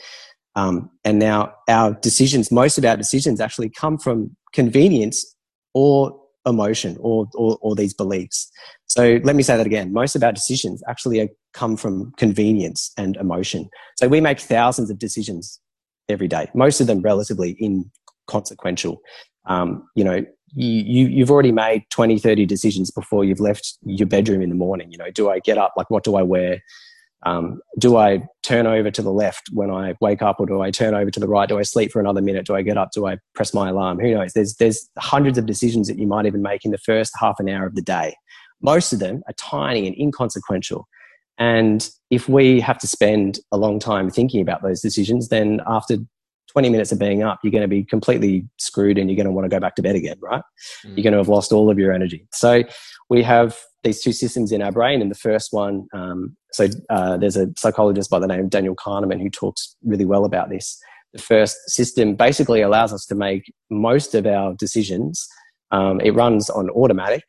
[0.56, 5.33] Um, and now our decisions, most of our decisions, actually come from convenience
[5.74, 8.50] or emotion or, or, or these beliefs.
[8.86, 9.92] So let me say that again.
[9.92, 13.68] Most of our decisions actually come from convenience and emotion.
[13.96, 15.60] So we make thousands of decisions
[16.08, 19.00] every day, most of them relatively inconsequential.
[19.46, 24.06] Um, you know, you, you, have already made 20, 30 decisions before you've left your
[24.06, 24.92] bedroom in the morning.
[24.92, 25.72] You know, do I get up?
[25.76, 26.62] Like, what do I wear?
[27.24, 30.70] Um, do I turn over to the left when I wake up, or do I
[30.70, 31.48] turn over to the right?
[31.48, 32.46] Do I sleep for another minute?
[32.46, 32.90] Do I get up?
[32.92, 33.98] Do I press my alarm?
[33.98, 34.32] Who knows?
[34.34, 37.48] There's there's hundreds of decisions that you might even make in the first half an
[37.48, 38.14] hour of the day.
[38.60, 40.86] Most of them are tiny and inconsequential.
[41.38, 45.96] And if we have to spend a long time thinking about those decisions, then after
[46.52, 49.32] 20 minutes of being up, you're going to be completely screwed and you're going to
[49.32, 50.42] want to go back to bed again, right?
[50.86, 50.96] Mm.
[50.96, 52.28] You're going to have lost all of your energy.
[52.32, 52.62] So
[53.10, 55.00] we have these two systems in our brain.
[55.00, 58.74] And the first one, um, so uh, there's a psychologist by the name of Daniel
[58.74, 60.78] Kahneman who talks really well about this.
[61.12, 65.28] The first system basically allows us to make most of our decisions.
[65.70, 67.24] Um, it runs on automatic.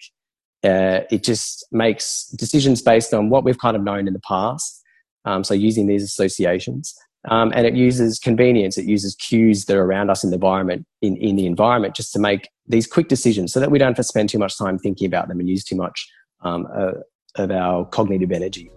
[0.63, 4.81] Uh, it just makes decisions based on what we've kind of known in the past.
[5.25, 6.95] Um, so using these associations.
[7.29, 8.77] Um, and it uses convenience.
[8.77, 12.13] It uses cues that are around us in the environment, in, in the environment, just
[12.13, 14.77] to make these quick decisions, so that we don't have to spend too much time
[14.77, 16.07] thinking about them and use too much
[16.41, 16.91] um, uh,
[17.35, 18.71] of our cognitive energy.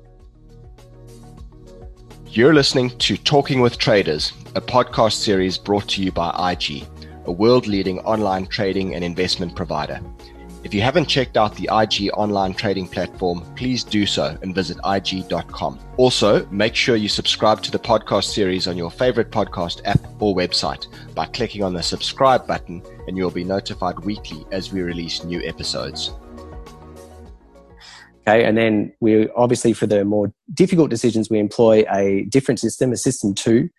[2.27, 6.87] You're listening to Talking with Traders, a podcast series brought to you by IG,
[7.25, 10.01] a world-leading online trading and investment provider.
[10.65, 14.77] If you haven't checked out the IG online trading platform, please do so and visit
[14.85, 15.79] IG.com.
[15.97, 20.35] Also, make sure you subscribe to the podcast series on your favorite podcast app or
[20.35, 25.25] website by clicking on the subscribe button, and you'll be notified weekly as we release
[25.25, 26.13] new episodes.
[28.29, 32.93] Okay, and then we obviously, for the more difficult decisions, we employ a different system,
[32.93, 33.71] a system two,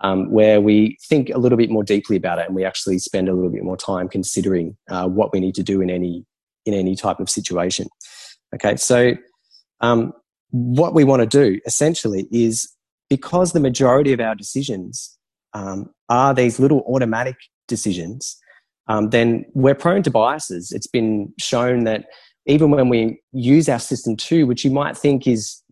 [0.00, 3.28] um, where we think a little bit more deeply about it and we actually spend
[3.28, 6.24] a little bit more time considering uh, what we need to do in any
[6.64, 7.88] in any type of situation.
[8.54, 9.14] Okay, so
[9.82, 10.14] um,
[10.50, 12.70] what we want to do essentially is
[13.10, 15.18] because the majority of our decisions
[15.52, 17.36] um, are these little automatic
[17.68, 18.38] decisions,
[18.88, 20.72] um, then we're prone to biases.
[20.72, 22.06] It's been shown that
[22.46, 25.62] even when we use our system two, which you might think is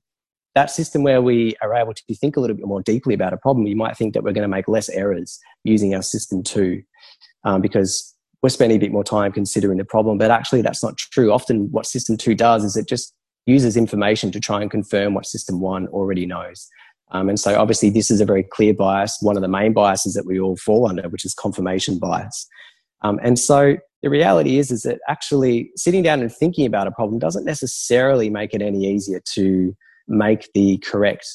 [0.55, 3.37] that system where we are able to think a little bit more deeply about a
[3.37, 6.83] problem, you might think that we're going to make less errors using our system two
[7.45, 10.19] um, because we're spending a bit more time considering the problem.
[10.19, 11.33] But actually, that's not true.
[11.33, 13.15] Often, what system two does is it just
[13.47, 16.69] uses information to try and confirm what system one already knows.
[17.11, 20.15] Um, and so, obviously, this is a very clear bias, one of the main biases
[20.15, 22.47] that we all fall under, which is confirmation bias.
[23.03, 26.93] Um, and so, the reality is, is that actually sitting down and thinking about a
[26.93, 29.75] problem doesn't necessarily make it any easier to
[30.07, 31.27] make the correct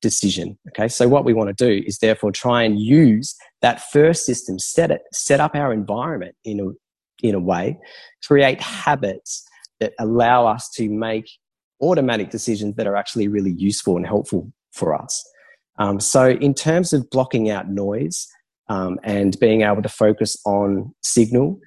[0.00, 0.58] decision.
[0.68, 4.58] Okay, so what we want to do is therefore try and use that first system,
[4.58, 7.78] set it, set up our environment in a in a way,
[8.26, 9.42] create habits
[9.80, 11.26] that allow us to make
[11.80, 15.24] automatic decisions that are actually really useful and helpful for us.
[15.78, 18.26] Um, so, in terms of blocking out noise
[18.68, 21.58] um, and being able to focus on signal,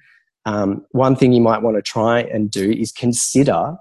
[0.46, 3.76] um, one thing you might want to try and do is consider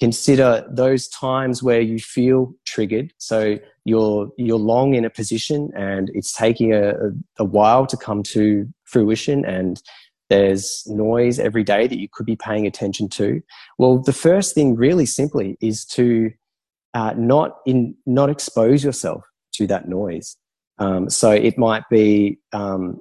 [0.00, 3.12] consider those times where you feel triggered.
[3.18, 6.94] So you're you're long in a position and it's taking a,
[7.38, 9.80] a, while to come to fruition and
[10.30, 13.42] there's noise every day that you could be paying attention to.
[13.78, 16.30] Well, the first thing, really simply, is to
[16.94, 20.36] uh, not in not expose yourself to that noise.
[20.78, 23.00] Um, so it might be, um,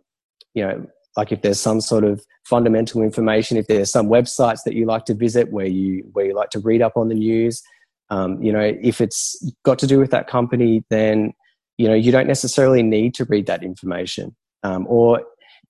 [0.53, 0.85] you know,
[1.19, 5.03] like if there's some sort of fundamental information, if there's some websites that you like
[5.05, 7.62] to visit where you where you like to read up on the news,
[8.10, 9.21] um, you know, if it's
[9.65, 11.34] got to do with that company, then
[11.77, 14.34] you know you don't necessarily need to read that information.
[14.63, 15.21] Um, or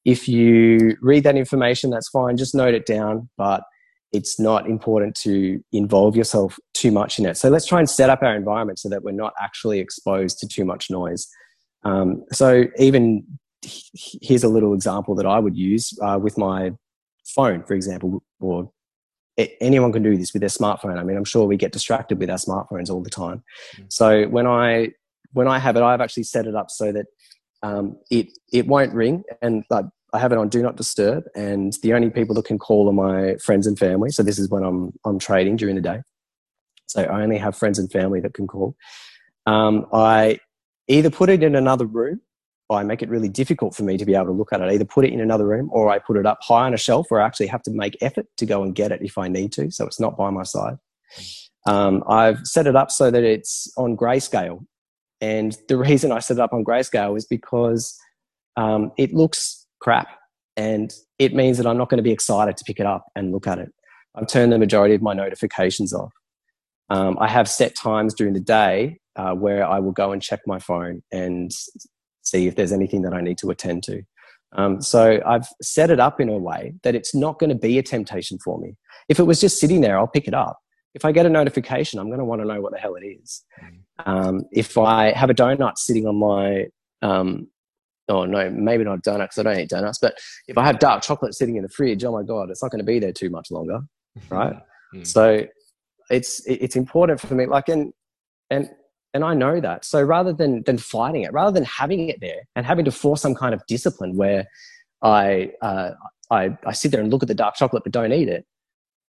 [0.05, 2.37] if you read that information, that's fine.
[2.37, 3.63] Just note it down, but
[4.11, 7.37] it's not important to involve yourself too much in it.
[7.37, 10.47] So let's try and set up our environment so that we're not actually exposed to
[10.47, 11.27] too much noise.
[11.83, 13.23] Um, so even
[13.63, 16.71] here's a little example that I would use uh, with my
[17.25, 18.71] phone, for example, or
[19.61, 20.97] anyone can do this with their smartphone.
[20.97, 23.43] I mean, I'm sure we get distracted with our smartphones all the time.
[23.75, 23.83] Mm-hmm.
[23.89, 24.89] So when I
[25.33, 27.05] when I have it, I've actually set it up so that
[27.61, 31.73] um, it it won't ring, and like, I have it on do not disturb, and
[31.83, 34.09] the only people that can call are my friends and family.
[34.09, 36.01] So this is when I'm I'm trading during the day.
[36.87, 38.75] So I only have friends and family that can call.
[39.45, 40.39] Um, I
[40.87, 42.21] either put it in another room
[42.69, 44.65] I make it really difficult for me to be able to look at it.
[44.65, 46.77] I either put it in another room or I put it up high on a
[46.77, 49.27] shelf where I actually have to make effort to go and get it if I
[49.27, 49.71] need to.
[49.71, 50.77] So it's not by my side.
[51.67, 54.65] Um, I've set it up so that it's on grayscale.
[55.21, 57.97] And the reason I set it up on grayscale is because
[58.55, 60.09] um, it looks crap
[60.55, 63.31] and it means that I'm not going to be excited to pick it up and
[63.31, 63.73] look at it.
[64.15, 66.11] I've turned the majority of my notifications off.
[66.89, 70.41] Um, I have set times during the day uh, where I will go and check
[70.45, 71.51] my phone and
[72.21, 74.03] see if there's anything that I need to attend to.
[74.53, 77.77] Um, so I've set it up in a way that it's not going to be
[77.77, 78.75] a temptation for me.
[79.07, 80.59] If it was just sitting there, I'll pick it up.
[80.95, 83.05] If I get a notification, I'm going to want to know what the hell it
[83.05, 83.43] is.
[84.05, 86.65] Um, if I have a donut sitting on my,
[87.03, 87.47] um,
[88.07, 90.79] oh no, maybe not a donut because I don't eat donuts, but if I have
[90.79, 93.13] dark chocolate sitting in the fridge, oh my God, it's not going to be there
[93.13, 93.81] too much longer.
[94.29, 94.55] Right.
[94.93, 95.05] Mm.
[95.05, 95.45] So
[96.09, 97.45] it's, it's important for me.
[97.45, 97.93] Like, and,
[98.49, 98.69] and
[99.13, 99.85] and I know that.
[99.85, 103.21] So rather than than fighting it, rather than having it there and having to force
[103.21, 104.47] some kind of discipline where
[105.01, 105.91] I uh,
[106.31, 108.45] I I sit there and look at the dark chocolate but don't eat it,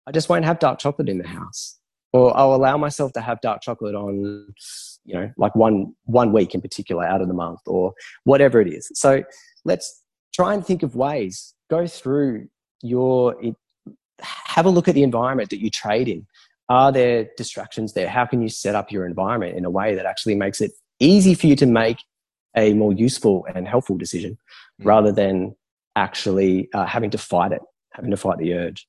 [0.07, 1.77] I just won't have dark chocolate in the house.
[2.13, 4.49] Or I'll allow myself to have dark chocolate on,
[5.05, 7.93] you know, like one one week in particular out of the month or
[8.25, 8.91] whatever it is.
[8.95, 9.23] So
[9.65, 10.03] let's
[10.35, 11.55] try and think of ways.
[11.69, 12.49] Go through
[12.83, 13.37] your
[14.23, 16.27] have a look at the environment that you trade in
[16.71, 18.09] are there distractions there?
[18.09, 21.35] How can you set up your environment in a way that actually makes it easy
[21.35, 21.99] for you to make
[22.57, 24.39] a more useful and helpful decision
[24.81, 24.87] mm.
[24.87, 25.57] rather than
[25.97, 27.61] actually uh, having to fight it,
[27.93, 28.87] having to fight the urge?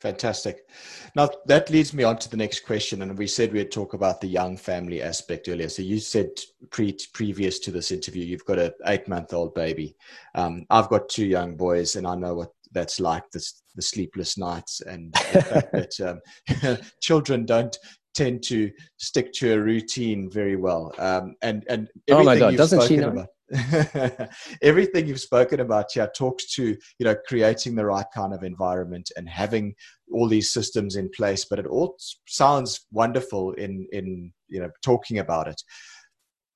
[0.00, 0.68] Fantastic.
[1.16, 4.20] Now that leads me on to the next question, and we said we'd talk about
[4.20, 5.68] the young family aspect earlier.
[5.68, 6.28] So you said
[6.70, 9.96] pre- previous to this interview, you've got an eight-month-old baby.
[10.34, 13.44] Um, I've got two young boys, and I know what that's like the,
[13.74, 16.00] the sleepless nights and the fact that
[16.68, 17.76] um, children don't
[18.14, 20.92] tend to stick to a routine very well.
[20.98, 23.08] Um, and and oh my god, doesn't she know?
[23.08, 23.28] About,
[24.62, 29.10] everything you've spoken about here talks to you know creating the right kind of environment
[29.16, 29.74] and having
[30.12, 31.44] all these systems in place.
[31.44, 35.60] But it all sounds wonderful in in you know talking about it.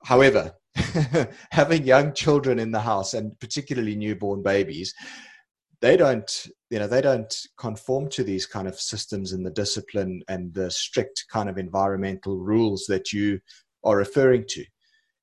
[0.05, 0.53] However,
[1.51, 4.95] having young children in the house and particularly newborn babies
[5.81, 10.21] they don't you know they don't conform to these kind of systems and the discipline
[10.29, 13.41] and the strict kind of environmental rules that you
[13.85, 14.65] are referring to.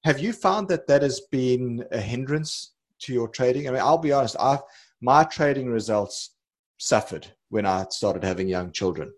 [0.04, 3.68] Have you found that that has been a hindrance to your trading?
[3.68, 4.58] I mean i'll be honest i
[5.02, 6.36] my trading results
[6.78, 9.12] suffered when i started having young children.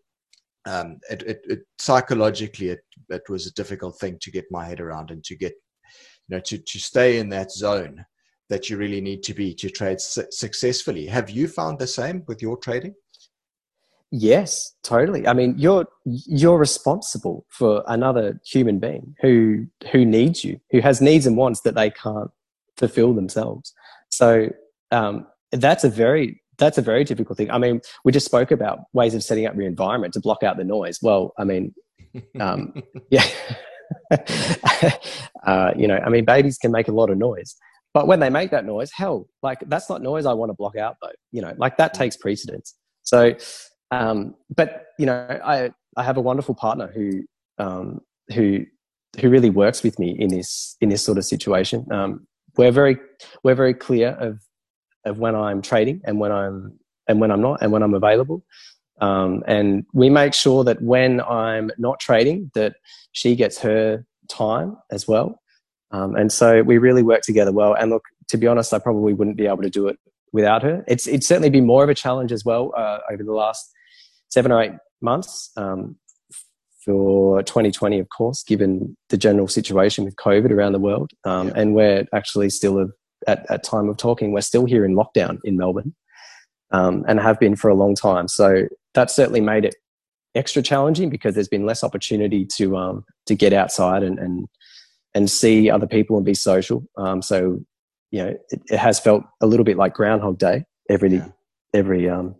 [0.66, 4.82] Um, it, it, it, psychologically it, it was a difficult thing to get my head
[4.82, 5.54] around and to get
[6.28, 8.04] you know to, to stay in that zone
[8.50, 11.06] that you really need to be to trade su- successfully.
[11.08, 12.96] Have you found the same with your trading?
[14.10, 15.28] Yes, totally.
[15.28, 21.02] I mean, you're you're responsible for another human being who who needs you, who has
[21.02, 22.32] needs and wants that they can't
[22.78, 23.74] fulfill themselves.
[24.10, 24.50] So
[24.92, 27.52] um, that's a very that's a very difficult thing.
[27.52, 30.58] I mean, we just spoke about ways of setting up your environment to block out
[30.58, 31.00] the noise.
[31.02, 31.74] Well, I mean,
[32.40, 32.82] um,
[33.12, 33.26] yeah.
[35.46, 37.56] uh, you know, I mean, babies can make a lot of noise,
[37.98, 40.78] but when they make that noise, hell, like that's not noise I want to block
[40.78, 41.18] out though.
[41.32, 42.76] You know, like that takes precedence.
[43.02, 43.34] So,
[43.90, 47.24] um, but you know, I I have a wonderful partner who
[47.58, 48.02] um,
[48.36, 48.66] who
[49.20, 51.88] who really works with me in this in this sort of situation.
[51.92, 52.98] Um, we're very
[53.44, 54.42] we're very clear of
[55.04, 58.44] of when I'm trading and when I'm and when I'm not and when I'm available.
[59.02, 62.76] Um, and we make sure that when I'm not trading, that
[63.14, 65.42] she gets her time as well.
[65.92, 67.74] Um, and so we really work together well.
[67.74, 69.98] And look, to be honest, I probably wouldn't be able to do it
[70.34, 70.84] without her.
[70.88, 73.72] It's it's certainly been more of a challenge as well uh, over the last
[74.30, 75.96] seven or eight months um,
[76.84, 81.12] for 2020, of course, given the general situation with COVID around the world.
[81.24, 81.54] Um, yeah.
[81.56, 82.88] And we're actually still a,
[83.28, 85.96] at at time of talking, we're still here in lockdown in Melbourne,
[86.72, 88.28] um, and have been for a long time.
[88.28, 89.76] So that certainly made it
[90.36, 94.48] extra challenging because there's been less opportunity to um, to get outside and and
[95.14, 96.84] and see other people and be social.
[96.98, 97.60] Um, so
[98.12, 101.28] you know, it, it, has felt a little bit like Groundhog Day every yeah.
[101.74, 102.36] every um,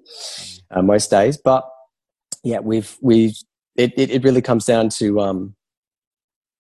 [0.72, 1.38] uh, most days.
[1.38, 1.68] But
[2.44, 3.34] yeah, we've we
[3.76, 5.56] it, it, it really comes down to um,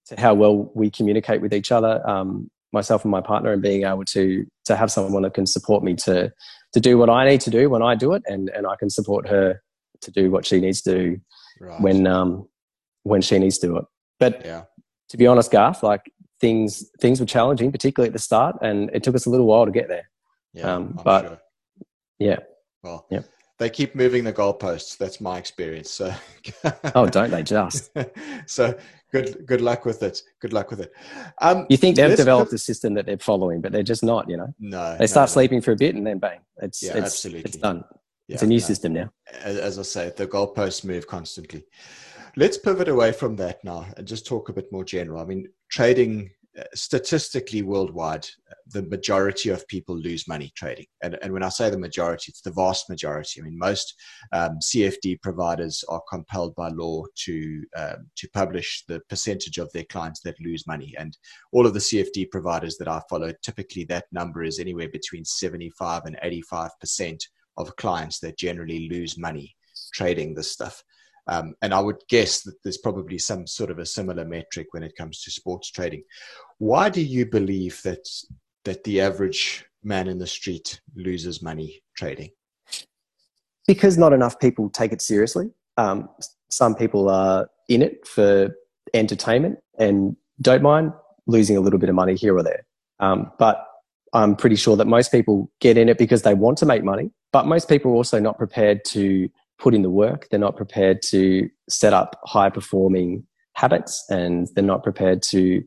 [0.07, 3.83] to how well we communicate with each other, um, myself and my partner, and being
[3.83, 6.31] able to to have someone that can support me to
[6.73, 8.89] to do what I need to do when I do it, and and I can
[8.89, 9.61] support her
[10.01, 11.21] to do what she needs to do
[11.61, 11.81] right.
[11.81, 12.47] when um
[13.03, 13.85] when she needs to do it.
[14.19, 14.63] But yeah.
[15.09, 19.03] To be honest, Garth, like things things were challenging, particularly at the start, and it
[19.03, 20.09] took us a little while to get there.
[20.53, 21.41] Yeah, um, but sure.
[22.19, 22.37] yeah,
[22.83, 23.21] well, yeah.
[23.59, 24.97] They keep moving the goalposts.
[24.97, 25.89] That's my experience.
[25.89, 26.13] So,
[26.93, 27.89] oh, don't they just?
[28.45, 28.77] so,
[29.11, 30.21] good good luck with it.
[30.41, 30.91] Good luck with it.
[31.41, 34.29] Um, you think they've developed a system that they're following, but they're just not.
[34.29, 34.97] You know, no.
[34.99, 35.63] They start no, sleeping no.
[35.63, 37.41] for a bit, and then bang, it's yeah, it's, absolutely.
[37.45, 37.83] it's done.
[38.27, 38.65] Yeah, it's a new no.
[38.65, 39.09] system now.
[39.41, 41.65] As, as I say, the goalposts move constantly.
[42.39, 45.19] Let's pivot away from that now and just talk a bit more general.
[45.19, 48.27] I mean, trading uh, statistically worldwide,
[48.67, 50.85] the majority of people lose money trading.
[51.01, 53.41] And, and when I say the majority, it's the vast majority.
[53.41, 53.91] I mean, most
[54.33, 59.85] um, CFD providers are compelled by law to um, to publish the percentage of their
[59.85, 60.93] clients that lose money.
[60.99, 61.17] And
[61.51, 66.03] all of the CFD providers that I follow, typically that number is anywhere between 75
[66.05, 69.55] and 85 percent of clients that generally lose money
[69.91, 70.83] trading this stuff.
[71.27, 74.83] Um, and I would guess that there's probably some sort of a similar metric when
[74.83, 76.03] it comes to sports trading.
[76.59, 78.07] Why do you believe that
[78.65, 82.31] that the average man in the street loses money trading?
[83.67, 85.49] Because not enough people take it seriously.
[85.77, 86.09] Um,
[86.49, 88.55] some people are in it for
[88.93, 90.93] entertainment and don't mind
[91.27, 92.65] losing a little bit of money here or there.
[92.99, 93.65] Um, but
[94.13, 97.11] I'm pretty sure that most people get in it because they want to make money,
[97.33, 100.27] but most people are also not prepared to put in the work.
[100.29, 105.63] They're not prepared to set up high performing habits and they're not prepared to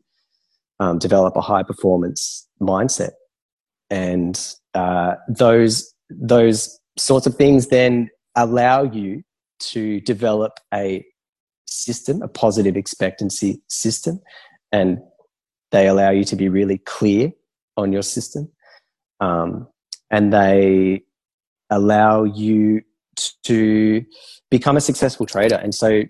[0.79, 3.11] um, develop a high performance mindset.
[3.89, 4.39] And
[4.73, 9.23] uh, those, those sorts of things then allow you
[9.59, 11.05] to develop a
[11.65, 14.21] system, a positive expectancy system,
[14.71, 14.99] and
[15.71, 17.31] they allow you to be really clear
[17.77, 18.49] on your system.
[19.19, 19.67] Um,
[20.09, 21.03] and they
[21.69, 22.81] allow you
[23.43, 24.03] to
[24.49, 25.55] become a successful trader.
[25.55, 26.03] And so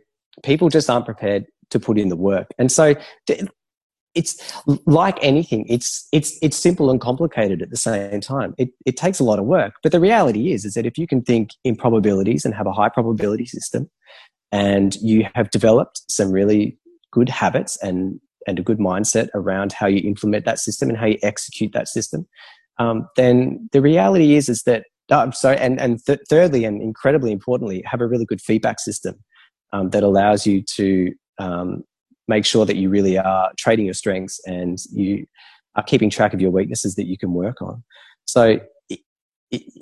[0.43, 2.47] people just aren't prepared to put in the work.
[2.57, 2.95] And so
[4.13, 8.53] it's like anything, it's, it's, it's simple and complicated at the same time.
[8.57, 9.75] It, it takes a lot of work.
[9.83, 12.73] But the reality is, is that if you can think in probabilities and have a
[12.73, 13.89] high probability system
[14.51, 16.77] and you have developed some really
[17.11, 21.05] good habits and, and a good mindset around how you implement that system and how
[21.05, 22.27] you execute that system,
[22.79, 27.31] um, then the reality is, is that uh, so, and, and th- thirdly, and incredibly
[27.31, 29.15] importantly, have a really good feedback system
[29.73, 31.83] um, that allows you to um,
[32.27, 35.25] make sure that you really are trading your strengths and you
[35.75, 37.83] are keeping track of your weaknesses that you can work on.
[38.25, 38.59] So,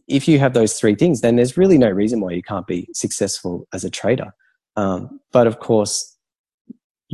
[0.07, 2.87] if you have those three things, then there's really no reason why you can't be
[2.93, 4.33] successful as a trader.
[4.75, 6.17] Um, but of course,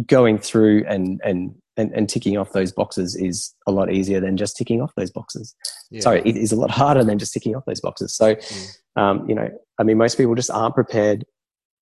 [0.07, 4.37] going through and, and and, and ticking off those boxes is a lot easier than
[4.37, 5.55] just ticking off those boxes.
[5.91, 6.01] Yeah.
[6.01, 8.15] Sorry, it is a lot harder than just ticking off those boxes.
[8.15, 8.77] So, mm.
[8.95, 11.25] um, you know, I mean, most people just aren't prepared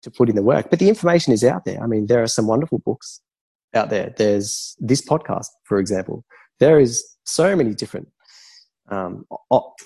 [0.01, 1.81] to put in the work, but the information is out there.
[1.81, 3.21] I mean, there are some wonderful books
[3.73, 4.13] out there.
[4.17, 6.25] There's this podcast, for example.
[6.59, 8.09] There is so many different
[8.89, 9.25] um,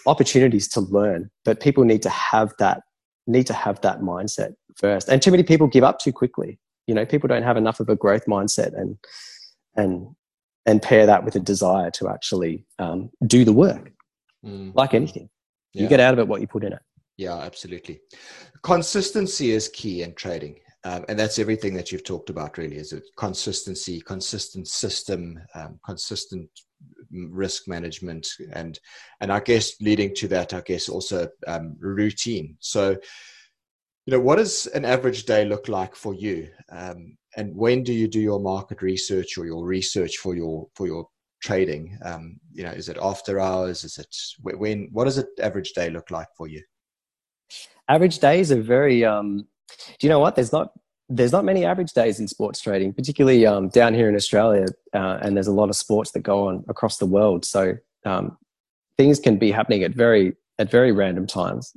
[0.05, 2.81] opportunities to learn, but people need to have that
[3.27, 5.09] need to have that mindset first.
[5.09, 6.59] And too many people give up too quickly.
[6.87, 8.97] You know, people don't have enough of a growth mindset and
[9.77, 10.15] and
[10.65, 13.91] and pair that with a desire to actually um, do the work.
[14.45, 14.73] Mm.
[14.75, 15.29] like anything.
[15.73, 15.83] Yeah.
[15.83, 16.81] you get out of it what you put in it.
[17.17, 17.99] Yeah absolutely.
[18.63, 20.59] Consistency is key in trading.
[20.83, 25.79] Um, and that's everything that you've talked about really is it consistency consistent system um,
[25.83, 26.49] consistent
[27.11, 28.79] risk management and
[29.21, 32.55] and i guess leading to that i guess also um, routine.
[32.59, 32.91] So
[34.05, 36.47] you know what does an average day look like for you?
[36.71, 40.87] Um, and when do you do your market research or your research for your for
[40.87, 41.07] your
[41.41, 45.71] trading um, you know is it after hours is it when what does an average
[45.73, 46.61] day look like for you
[47.87, 49.05] average days are very.
[49.05, 49.47] Um,
[49.99, 50.35] do you know what?
[50.35, 50.71] There's not
[51.09, 55.19] there's not many average days in sports trading, particularly um, down here in Australia, uh,
[55.21, 57.45] and there's a lot of sports that go on across the world.
[57.45, 57.75] So
[58.05, 58.37] um,
[58.97, 61.73] things can be happening at very at very random times.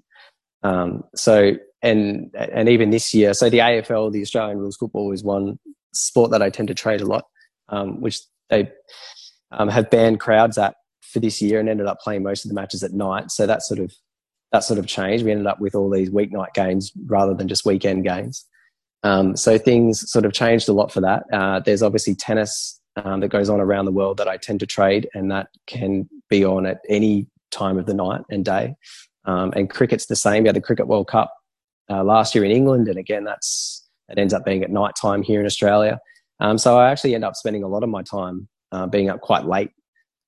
[0.62, 1.52] Um, so
[1.82, 5.58] and and even this year, so the AFL, the Australian rules football, is one
[5.92, 7.24] sport that I tend to trade a lot,
[7.68, 8.70] um, which they
[9.52, 12.54] um, have banned crowds at for this year and ended up playing most of the
[12.54, 13.30] matches at night.
[13.30, 13.92] So that sort of
[14.52, 15.24] that sort of changed.
[15.24, 18.44] We ended up with all these weeknight games rather than just weekend games.
[19.02, 21.24] Um, so things sort of changed a lot for that.
[21.32, 24.66] Uh, there's obviously tennis um, that goes on around the world that I tend to
[24.66, 28.74] trade, and that can be on at any time of the night and day.
[29.24, 30.42] Um, and cricket's the same.
[30.42, 31.32] We had the Cricket World Cup
[31.90, 35.22] uh, last year in England, and again, that's it ends up being at night time
[35.22, 36.00] here in Australia.
[36.40, 39.20] Um, so I actually end up spending a lot of my time uh, being up
[39.20, 39.70] quite late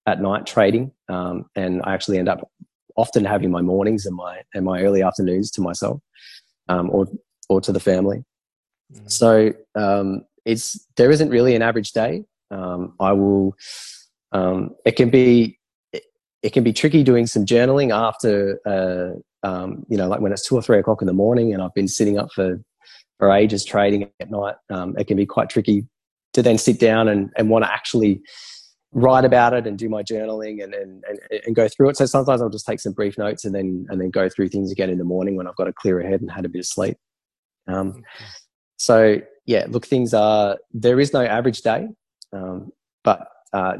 [0.07, 2.49] at night trading, um, and I actually end up
[2.97, 6.01] often having my mornings and my and my early afternoons to myself
[6.69, 7.07] um, or
[7.49, 8.25] or to the family.
[8.93, 9.11] Mm.
[9.11, 12.25] So um, it's there isn't really an average day.
[12.51, 13.55] Um, I will.
[14.33, 15.59] Um, it can be
[16.43, 20.47] it, can be tricky doing some journaling after uh, um, you know like when it's
[20.47, 22.61] two or three o'clock in the morning and I've been sitting up for
[23.19, 24.57] for ages trading at night.
[24.71, 25.87] Um, it can be quite tricky
[26.33, 28.21] to then sit down and, and want to actually
[28.93, 31.97] write about it and do my journaling and, and, and, and, go through it.
[31.97, 34.73] So sometimes I'll just take some brief notes and then and then go through things
[34.73, 36.67] again in the morning when I've got a clearer head and had a bit of
[36.67, 36.97] sleep.
[37.69, 38.03] Um,
[38.77, 41.89] so yeah, look, things are there is no average day,
[42.33, 42.73] um,
[43.05, 43.79] but uh,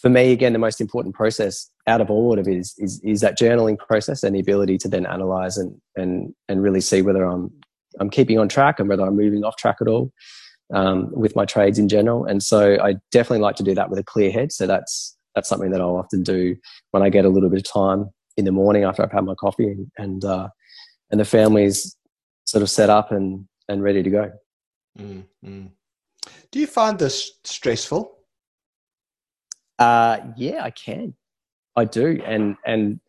[0.00, 3.20] for me, again, the most important process out of all of it is, is is
[3.20, 7.24] that journaling process and the ability to then analyze and and and really see whether
[7.24, 7.50] I'm
[7.98, 10.12] I'm keeping on track and whether I'm moving off track at all
[10.72, 12.24] um, with my trades in general.
[12.24, 14.52] And so I definitely like to do that with a clear head.
[14.52, 16.56] So that's that's something that I'll often do
[16.90, 19.34] when I get a little bit of time in the morning after I've had my
[19.34, 20.48] coffee and and, uh,
[21.10, 21.96] and the family's
[22.44, 24.32] sort of set up and and ready to go.
[24.98, 25.66] Mm-hmm.
[26.50, 28.14] Do you find this stressful?
[29.78, 31.14] Uh, yeah, I can.
[31.78, 33.00] I do, and and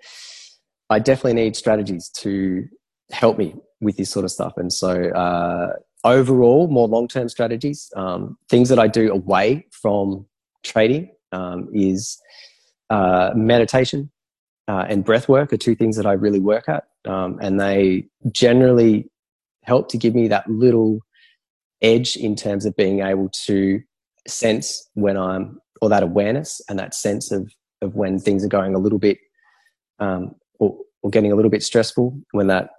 [0.90, 2.66] I definitely need strategies to
[3.12, 4.54] help me with this sort of stuff.
[4.58, 10.26] And so, uh, overall, more long term strategies, um, things that I do away from
[10.64, 12.20] trading um, is
[12.90, 14.12] uh, meditation
[14.70, 16.84] uh, and breath work are two things that I really work at.
[17.08, 19.10] Um, and they generally
[19.64, 21.00] help to give me that little
[21.82, 23.82] edge in terms of being able to
[24.28, 27.52] sense when I'm, or that awareness and that sense of,
[27.82, 29.18] of when things are going a little bit,
[30.00, 32.70] um, or, or getting a little bit stressful, when that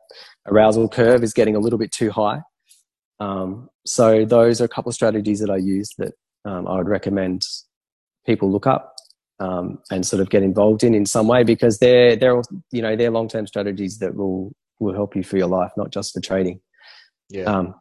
[0.47, 2.41] arousal curve is getting a little bit too high.
[3.19, 6.13] Um, so those are a couple of strategies that I use that
[6.45, 7.43] um, I would recommend
[8.27, 8.95] people look up
[9.41, 12.41] um, and sort of get involved in in some way because they're they're
[12.73, 15.91] you know they're long term strategies that will will help you for your life, not
[15.91, 16.61] just for trading.
[17.29, 17.45] Yeah.
[17.45, 17.75] Um,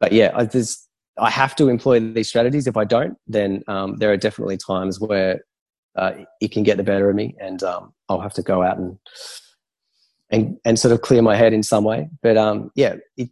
[0.00, 0.88] but yeah, I just
[1.18, 2.66] I have to employ these strategies.
[2.66, 5.40] If I don't, then um, there are definitely times where
[5.96, 8.78] uh, it can get the better of me, and um, I'll have to go out
[8.78, 8.98] and
[10.30, 12.08] and and sort of clear my head in some way.
[12.22, 13.30] But um, yeah, it,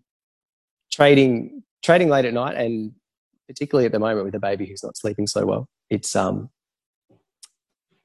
[0.92, 2.92] trading trading late at night, and
[3.48, 6.50] particularly at the moment with a baby who's not sleeping so well, it's um,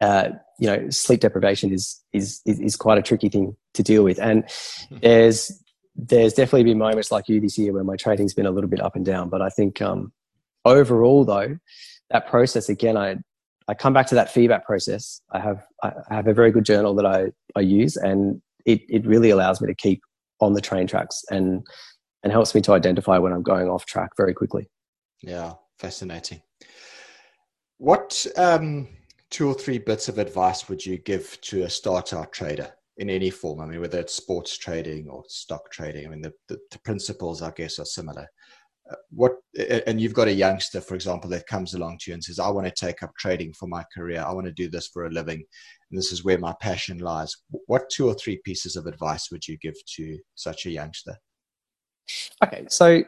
[0.02, 0.30] uh,
[0.60, 4.20] you know, sleep deprivation is, is is is quite a tricky thing to deal with,
[4.20, 4.50] and
[4.90, 4.98] hmm.
[5.02, 5.52] there's
[5.96, 8.82] there's definitely been moments like you this year where my trading's been a little bit
[8.82, 10.14] up and down, but I think um,
[10.64, 11.58] overall though,
[12.10, 13.18] that process again, I
[13.70, 15.22] I come back to that feedback process.
[15.32, 19.06] I have I have a very good journal that I I use, and it it
[19.06, 20.02] really allows me to keep
[20.42, 21.64] on the train tracks and
[22.24, 24.68] and helps me to identify when I'm going off track very quickly.
[25.22, 26.42] Yeah, fascinating.
[27.78, 28.88] What um,
[29.30, 33.30] two or three bits of advice would you give to a startup trader in any
[33.30, 33.62] form?
[33.62, 37.42] I mean, whether it's sports trading or stock trading, I mean, the, the, the principles,
[37.42, 38.28] I guess, are similar.
[39.10, 39.34] What
[39.86, 42.50] and you've got a youngster, for example, that comes along to you and says, "I
[42.50, 44.24] want to take up trading for my career.
[44.26, 45.44] I want to do this for a living,
[45.92, 47.36] and this is where my passion lies."
[47.68, 51.18] What two or three pieces of advice would you give to such a youngster?
[52.44, 53.04] Okay, so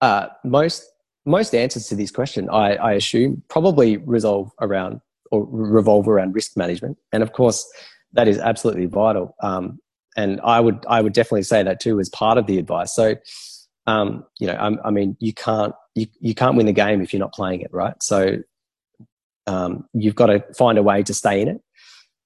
[0.00, 0.84] uh, most
[1.26, 6.56] most answers to this question, I, I assume, probably resolve around or revolve around risk
[6.56, 7.64] management, and of course,
[8.12, 9.36] that is absolutely vital.
[9.42, 9.78] Um,
[10.16, 12.94] and I would I would definitely say that too as part of the advice.
[12.94, 13.14] So,
[13.86, 17.12] um, you know, I, I, mean, you can't you, you can't win the game if
[17.12, 18.00] you're not playing it, right?
[18.02, 18.38] So,
[19.46, 21.60] um, you've got to find a way to stay in it.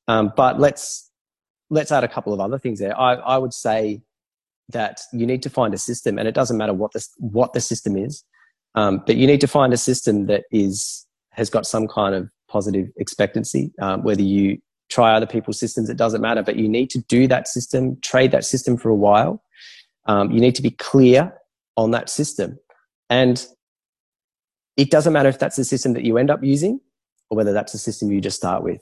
[0.09, 1.11] Um, but let's
[1.71, 2.99] let's add a couple of other things there.
[2.99, 4.03] I, I would say
[4.71, 7.61] that you need to find a system, and it doesn't matter what the what the
[7.61, 8.25] system is,
[8.75, 12.29] um, but you need to find a system that is has got some kind of
[12.49, 14.59] positive expectancy, um, whether you
[14.91, 15.89] try other people's systems.
[15.89, 18.95] It doesn't matter, but you need to do that system, trade that system for a
[18.95, 19.43] while.
[20.07, 21.33] Um, you need to be clear
[21.77, 22.59] on that system.
[23.11, 23.45] And
[24.77, 26.81] it doesn't matter if that's the system that you end up using
[27.31, 28.81] or whether that's the system you just start with.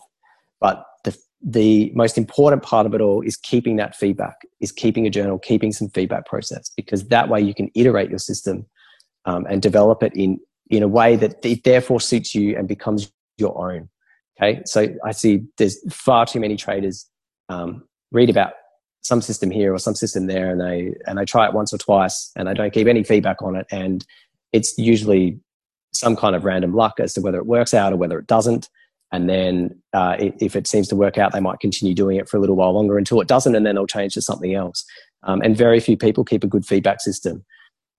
[0.60, 5.06] But the, the most important part of it all is keeping that feedback, is keeping
[5.06, 8.66] a journal, keeping some feedback process, because that way you can iterate your system
[9.24, 10.38] um, and develop it in,
[10.70, 13.88] in a way that it therefore suits you and becomes your own.
[14.40, 17.06] Okay, so I see there's far too many traders
[17.48, 18.54] um, read about
[19.02, 21.78] some system here or some system there, and they and they try it once or
[21.78, 24.06] twice, and they don't keep any feedback on it, and
[24.52, 25.38] it's usually
[25.92, 28.68] some kind of random luck as to whether it works out or whether it doesn't.
[29.12, 32.38] And then uh, if it seems to work out, they might continue doing it for
[32.38, 34.86] a little while longer until it doesn't, and then they'll change to something else.
[35.22, 37.44] Um, and very few people keep a good feedback system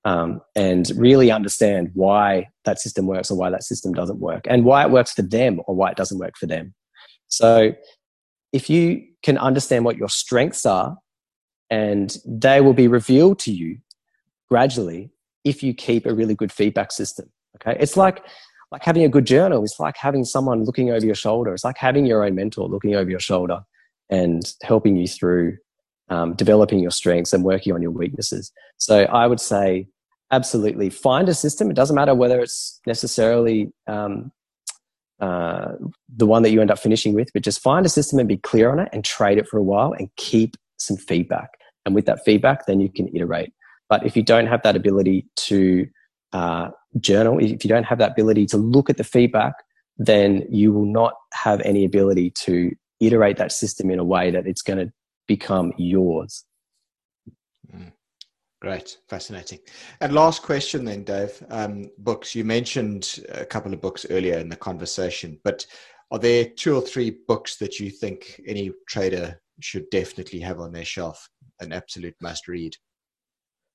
[0.05, 4.65] um, and really understand why that system works or why that system doesn't work, and
[4.65, 6.73] why it works for them or why it doesn't work for them.
[7.27, 7.73] So
[8.53, 10.97] if you can understand what your strengths are,
[11.69, 13.79] and they will be revealed to you
[14.49, 15.09] gradually
[15.43, 17.29] if you keep a really good feedback system.
[17.55, 18.23] Okay, it's like
[18.71, 19.63] like having a good journal.
[19.63, 21.53] It's like having someone looking over your shoulder.
[21.53, 23.61] It's like having your own mentor looking over your shoulder
[24.09, 25.57] and helping you through
[26.09, 28.51] um, developing your strengths and working on your weaknesses.
[28.77, 29.87] So I would say
[30.31, 31.69] absolutely find a system.
[31.69, 34.31] It doesn't matter whether it's necessarily um,
[35.19, 35.73] uh,
[36.15, 38.37] the one that you end up finishing with, but just find a system and be
[38.37, 41.49] clear on it and trade it for a while and keep some feedback.
[41.85, 43.53] And with that feedback, then you can iterate.
[43.89, 45.87] But if you don't have that ability to
[46.31, 49.53] uh, journal, if you don't have that ability to look at the feedback,
[49.97, 54.47] then you will not have any ability to iterate that system in a way that
[54.47, 54.91] it's going to
[55.27, 56.45] become yours.
[58.63, 59.59] Great, fascinating.
[59.99, 61.43] And last question, then, Dave.
[61.49, 62.33] Um, books.
[62.33, 65.65] You mentioned a couple of books earlier in the conversation, but
[66.11, 70.71] are there two or three books that you think any trader should definitely have on
[70.71, 71.29] their shelf?
[71.59, 72.73] An absolute must read.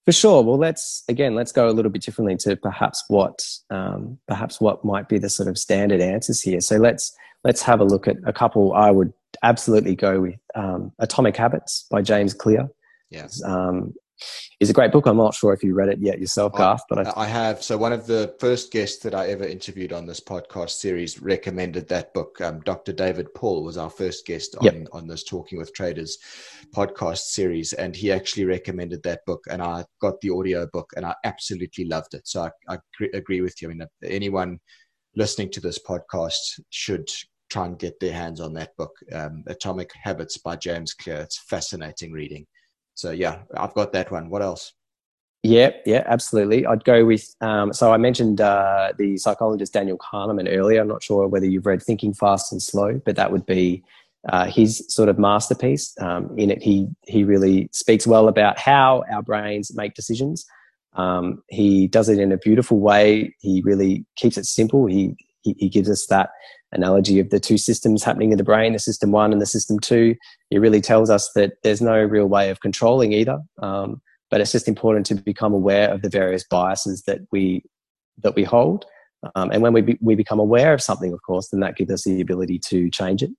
[0.07, 0.43] For sure.
[0.43, 4.87] Well, let's again let's go a little bit differently to perhaps what um, perhaps what
[4.87, 6.63] might be the sort of standard answers here.
[6.63, 7.15] So let's
[7.45, 8.73] let's have a look at a couple.
[8.73, 9.13] I would
[9.43, 12.71] absolutely go with um, Atomic Habits by James Clear.
[13.11, 13.43] Yes.
[13.45, 13.93] Um,
[14.61, 15.07] is a great book.
[15.07, 17.63] I'm not sure if you read it yet yourself, Garth, but I, I, have.
[17.63, 21.89] So one of the first guests that I ever interviewed on this podcast series recommended
[21.89, 22.41] that book.
[22.41, 22.93] Um, Dr.
[22.93, 24.89] David Paul was our first guest on, yep.
[24.93, 26.19] on this Talking with Traders
[26.75, 31.07] podcast series, and he actually recommended that book, and I got the audio book, and
[31.07, 32.27] I absolutely loved it.
[32.27, 32.79] So I, I
[33.15, 33.69] agree with you.
[33.69, 34.59] I mean, anyone
[35.15, 37.09] listening to this podcast should
[37.51, 41.17] try and get their hands on that book, um, Atomic Habits by James Clear.
[41.17, 42.47] It's fascinating reading.
[42.99, 44.29] So yeah, I've got that one.
[44.29, 44.73] What else?
[45.45, 46.67] Yeah, yeah, absolutely.
[46.67, 47.33] I'd go with.
[47.41, 50.81] Um, so I mentioned uh, the psychologist Daniel Kahneman earlier.
[50.81, 53.85] I'm not sure whether you've read Thinking Fast and Slow, but that would be
[54.29, 55.95] uh, his sort of masterpiece.
[56.01, 60.45] Um, in it, he he really speaks well about how our brains make decisions.
[60.95, 63.33] Um, he does it in a beautiful way.
[63.39, 64.87] He really keeps it simple.
[64.87, 66.31] He, he, he gives us that
[66.73, 69.79] analogy of the two systems happening in the brain, the system one and the system
[69.79, 70.15] two.
[70.51, 73.41] It really tells us that there's no real way of controlling either.
[73.63, 77.63] Um, but it's just important to become aware of the various biases that we
[78.23, 78.85] that we hold.
[79.35, 81.91] Um, and when we, be, we become aware of something, of course, then that gives
[81.91, 83.31] us the ability to change it.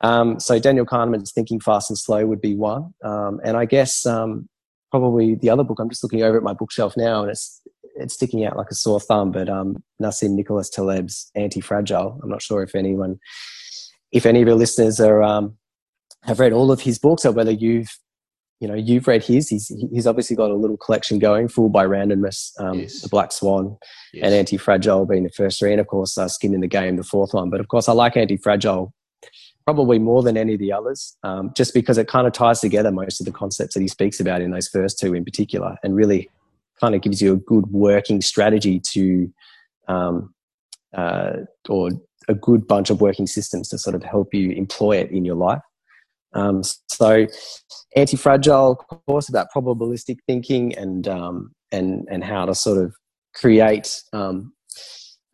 [0.00, 2.94] Um, so Daniel Kahneman's Thinking Fast and Slow would be one.
[3.04, 4.48] Um, and I guess um,
[4.90, 7.60] probably the other book, I'm just looking over at my bookshelf now and it's
[7.98, 9.32] it's sticking out like a sore thumb.
[9.32, 12.20] But um, Nassim Nicholas Taleb's Anti-Fragile.
[12.22, 13.18] I'm not sure if anyone,
[14.12, 15.56] if any of your listeners are um,
[16.24, 17.90] have read all of his books, or whether you've
[18.60, 19.48] you know you've read his.
[19.48, 23.00] He's he's obviously got a little collection going, Fooled by Randomness, um, yes.
[23.02, 23.76] The Black Swan,
[24.12, 24.24] yes.
[24.24, 27.04] and Anti-Fragile being the first three, and of course uh, Skin in the Game, the
[27.04, 27.50] fourth one.
[27.50, 28.92] But of course, I like Anti-Fragile
[29.64, 32.90] probably more than any of the others, um, just because it kind of ties together
[32.90, 35.94] most of the concepts that he speaks about in those first two in particular, and
[35.94, 36.28] really
[36.80, 39.32] kind of gives you a good working strategy to,
[39.88, 40.34] um,
[40.96, 41.32] uh,
[41.68, 41.90] or
[42.28, 45.36] a good bunch of working systems to sort of help you employ it in your
[45.36, 45.62] life.
[46.34, 47.26] Um, so,
[47.96, 48.76] anti-fragile,
[49.06, 52.94] course, about probabilistic thinking and um, and and how to sort of
[53.34, 54.52] create um,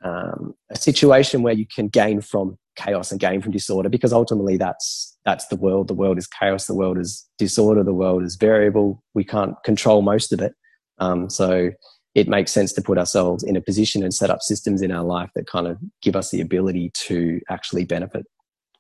[0.05, 4.57] um, a situation where you can gain from chaos and gain from disorder, because ultimately
[4.57, 5.89] that's that's the world.
[5.89, 6.67] The world is chaos.
[6.67, 7.83] The world is disorder.
[7.83, 9.03] The world is variable.
[9.15, 10.55] We can't control most of it.
[10.99, 11.71] Um, so
[12.15, 15.05] it makes sense to put ourselves in a position and set up systems in our
[15.05, 18.25] life that kind of give us the ability to actually benefit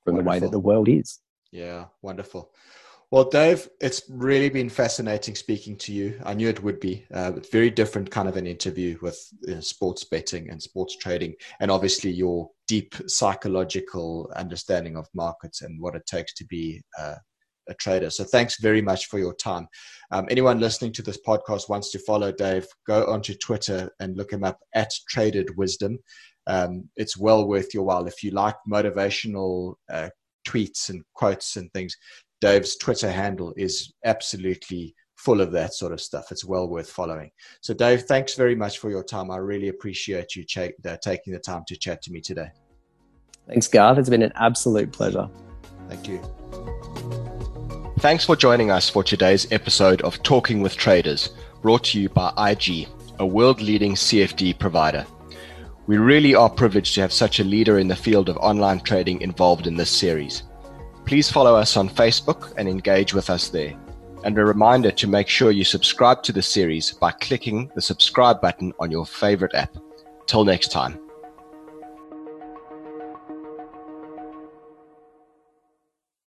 [0.04, 0.22] from wonderful.
[0.22, 1.18] the way that the world is.
[1.50, 2.52] Yeah, wonderful.
[3.10, 6.20] Well, Dave, it's really been fascinating speaking to you.
[6.24, 7.06] I knew it would be.
[7.12, 11.34] Uh, very different kind of an interview with you know, sports betting and sports trading,
[11.60, 17.14] and obviously your deep psychological understanding of markets and what it takes to be uh,
[17.68, 18.10] a trader.
[18.10, 19.66] So thanks very much for your time.
[20.10, 24.32] Um, anyone listening to this podcast wants to follow Dave, go onto Twitter and look
[24.32, 25.98] him up at Traded Wisdom.
[26.46, 28.06] Um, it's well worth your while.
[28.06, 30.10] If you like motivational uh,
[30.46, 31.96] tweets and quotes and things,
[32.40, 36.30] Dave's Twitter handle is absolutely full of that sort of stuff.
[36.30, 37.30] It's well worth following.
[37.62, 39.30] So, Dave, thanks very much for your time.
[39.30, 42.50] I really appreciate you ch- uh, taking the time to chat to me today.
[43.46, 43.98] Thanks, Garth.
[43.98, 45.28] It's been an absolute pleasure.
[45.88, 46.83] Thank you.
[48.04, 51.30] Thanks for joining us for today's episode of Talking with Traders,
[51.62, 52.86] brought to you by IG,
[53.18, 55.06] a world leading CFD provider.
[55.86, 59.22] We really are privileged to have such a leader in the field of online trading
[59.22, 60.42] involved in this series.
[61.06, 63.74] Please follow us on Facebook and engage with us there.
[64.22, 68.38] And a reminder to make sure you subscribe to the series by clicking the subscribe
[68.38, 69.78] button on your favorite app.
[70.26, 71.03] Till next time.